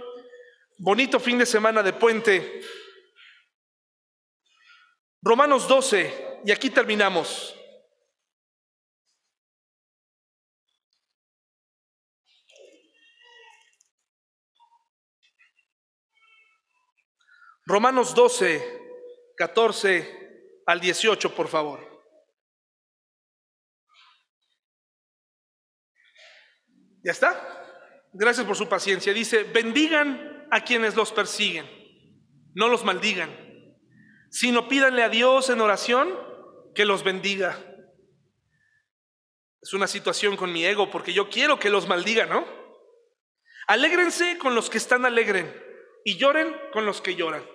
[0.79, 2.61] Bonito fin de semana de puente.
[5.23, 7.53] Romanos 12, y aquí terminamos.
[17.67, 18.81] Romanos 12,
[19.37, 21.95] 14 al 18, por favor.
[27.03, 27.65] ¿Ya está?
[28.13, 29.13] Gracias por su paciencia.
[29.13, 31.69] Dice, bendigan a quienes los persiguen,
[32.55, 33.31] no los maldigan,
[34.31, 36.17] sino pídanle a Dios en oración
[36.75, 37.59] que los bendiga.
[39.61, 42.47] Es una situación con mi ego porque yo quiero que los maldiga, ¿no?
[43.67, 45.53] Alégrense con los que están alegren
[46.05, 47.54] y lloren con los que lloran.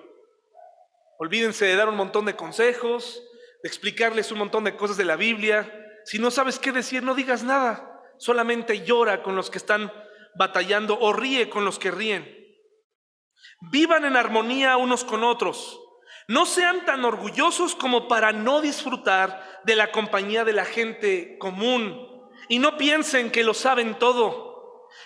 [1.22, 3.22] Olvídense de dar un montón de consejos,
[3.61, 5.70] de explicarles un montón de cosas de la Biblia.
[6.05, 8.01] Si no sabes qué decir, no digas nada.
[8.17, 9.91] Solamente llora con los que están
[10.36, 12.26] batallando o ríe con los que ríen.
[13.70, 15.82] Vivan en armonía unos con otros.
[16.30, 22.30] No sean tan orgullosos como para no disfrutar de la compañía de la gente común.
[22.47, 24.48] Y no piensen que lo saben todo.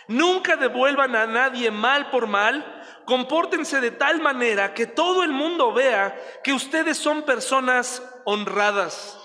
[0.08, 5.74] Nunca devuelvan a nadie mal por mal, compórtense de tal manera que todo el mundo
[5.74, 9.20] vea que ustedes son personas honradas.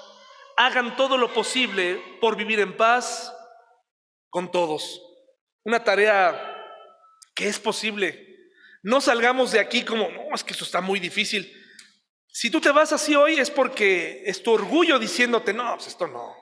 [0.57, 3.35] Hagan todo lo posible por vivir en paz
[4.31, 5.01] con todos.
[5.65, 6.57] Una tarea
[7.35, 8.27] que es posible.
[8.83, 11.53] No salgamos de aquí como, no, es que esto está muy difícil.
[12.27, 16.07] Si tú te vas así hoy es porque es tu orgullo diciéndote, no, pues esto
[16.07, 16.35] no,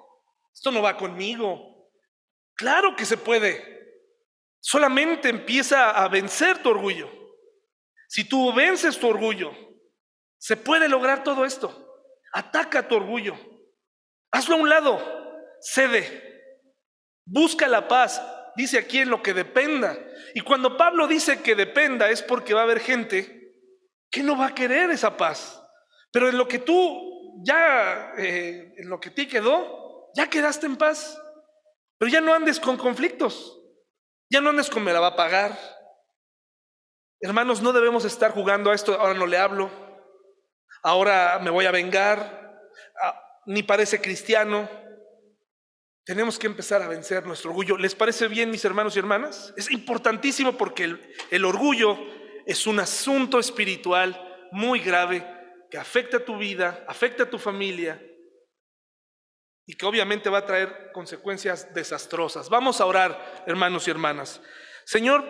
[0.52, 1.90] esto no va conmigo.
[2.54, 3.75] Claro que se puede.
[4.68, 7.08] Solamente empieza a vencer tu orgullo.
[8.08, 9.52] Si tú vences tu orgullo,
[10.38, 12.02] se puede lograr todo esto.
[12.32, 13.36] Ataca tu orgullo.
[14.32, 14.98] Hazlo a un lado.
[15.60, 16.64] Cede.
[17.24, 18.20] Busca la paz.
[18.56, 19.96] Dice aquí en lo que dependa.
[20.34, 23.54] Y cuando Pablo dice que dependa es porque va a haber gente
[24.10, 25.62] que no va a querer esa paz.
[26.10, 30.76] Pero en lo que tú ya, eh, en lo que ti quedó, ya quedaste en
[30.76, 31.16] paz.
[31.98, 33.62] Pero ya no andes con conflictos.
[34.30, 35.56] Ya no andes con me la va a pagar
[37.20, 39.70] Hermanos, no debemos estar jugando a esto, ahora no le hablo,
[40.82, 42.60] ahora me voy a vengar,
[43.02, 44.68] ah, ni parece cristiano.
[46.04, 47.78] Tenemos que empezar a vencer nuestro orgullo.
[47.78, 49.52] ¿Les parece bien, mis hermanos y hermanas?
[49.56, 51.98] Es importantísimo porque el, el orgullo
[52.44, 55.26] es un asunto espiritual muy grave
[55.70, 58.00] que afecta a tu vida, afecta a tu familia
[59.66, 62.48] y que obviamente va a traer consecuencias desastrosas.
[62.48, 64.40] Vamos a orar, hermanos y hermanas.
[64.84, 65.24] Señor,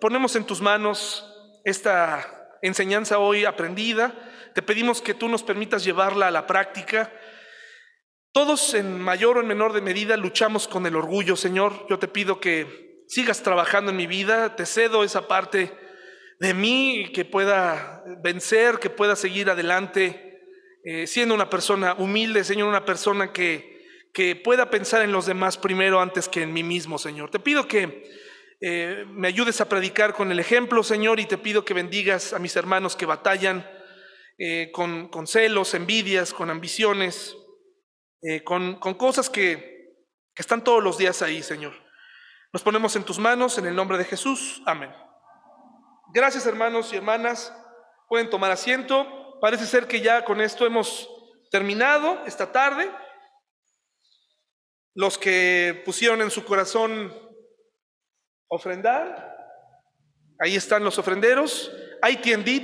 [0.00, 1.28] ponemos en tus manos
[1.64, 4.14] esta enseñanza hoy aprendida.
[4.54, 7.12] Te pedimos que tú nos permitas llevarla a la práctica.
[8.32, 11.86] Todos en mayor o en menor de medida luchamos con el orgullo, Señor.
[11.90, 14.54] Yo te pido que sigas trabajando en mi vida.
[14.54, 15.76] Te cedo esa parte
[16.38, 20.33] de mí que pueda vencer, que pueda seguir adelante,
[20.86, 25.56] eh, siendo una persona humilde, Señor, una persona que, que pueda pensar en los demás
[25.56, 27.30] primero antes que en mí mismo, Señor.
[27.30, 28.04] Te pido que
[28.60, 32.38] eh, me ayudes a predicar con el ejemplo, Señor, y te pido que bendigas a
[32.38, 33.66] mis hermanos que batallan
[34.36, 37.34] eh, con, con, celos, envidias, con ambiciones,
[38.44, 39.96] con, con, cosas que,
[40.34, 41.72] que están todos los días ahí, Señor.
[42.52, 44.62] Nos ponemos en tus manos, en el nombre de Jesús.
[44.66, 44.90] Amén.
[46.12, 47.54] Gracias hermanos y hermanas.
[48.08, 49.23] Pueden tomar asiento.
[49.40, 51.08] Parece ser que ya con esto hemos
[51.50, 52.90] terminado esta tarde.
[54.94, 57.12] Los que pusieron en su corazón
[58.48, 59.36] ofrendar,
[60.38, 61.72] ahí están los ofrenderos.
[62.00, 62.62] Hay tienditas.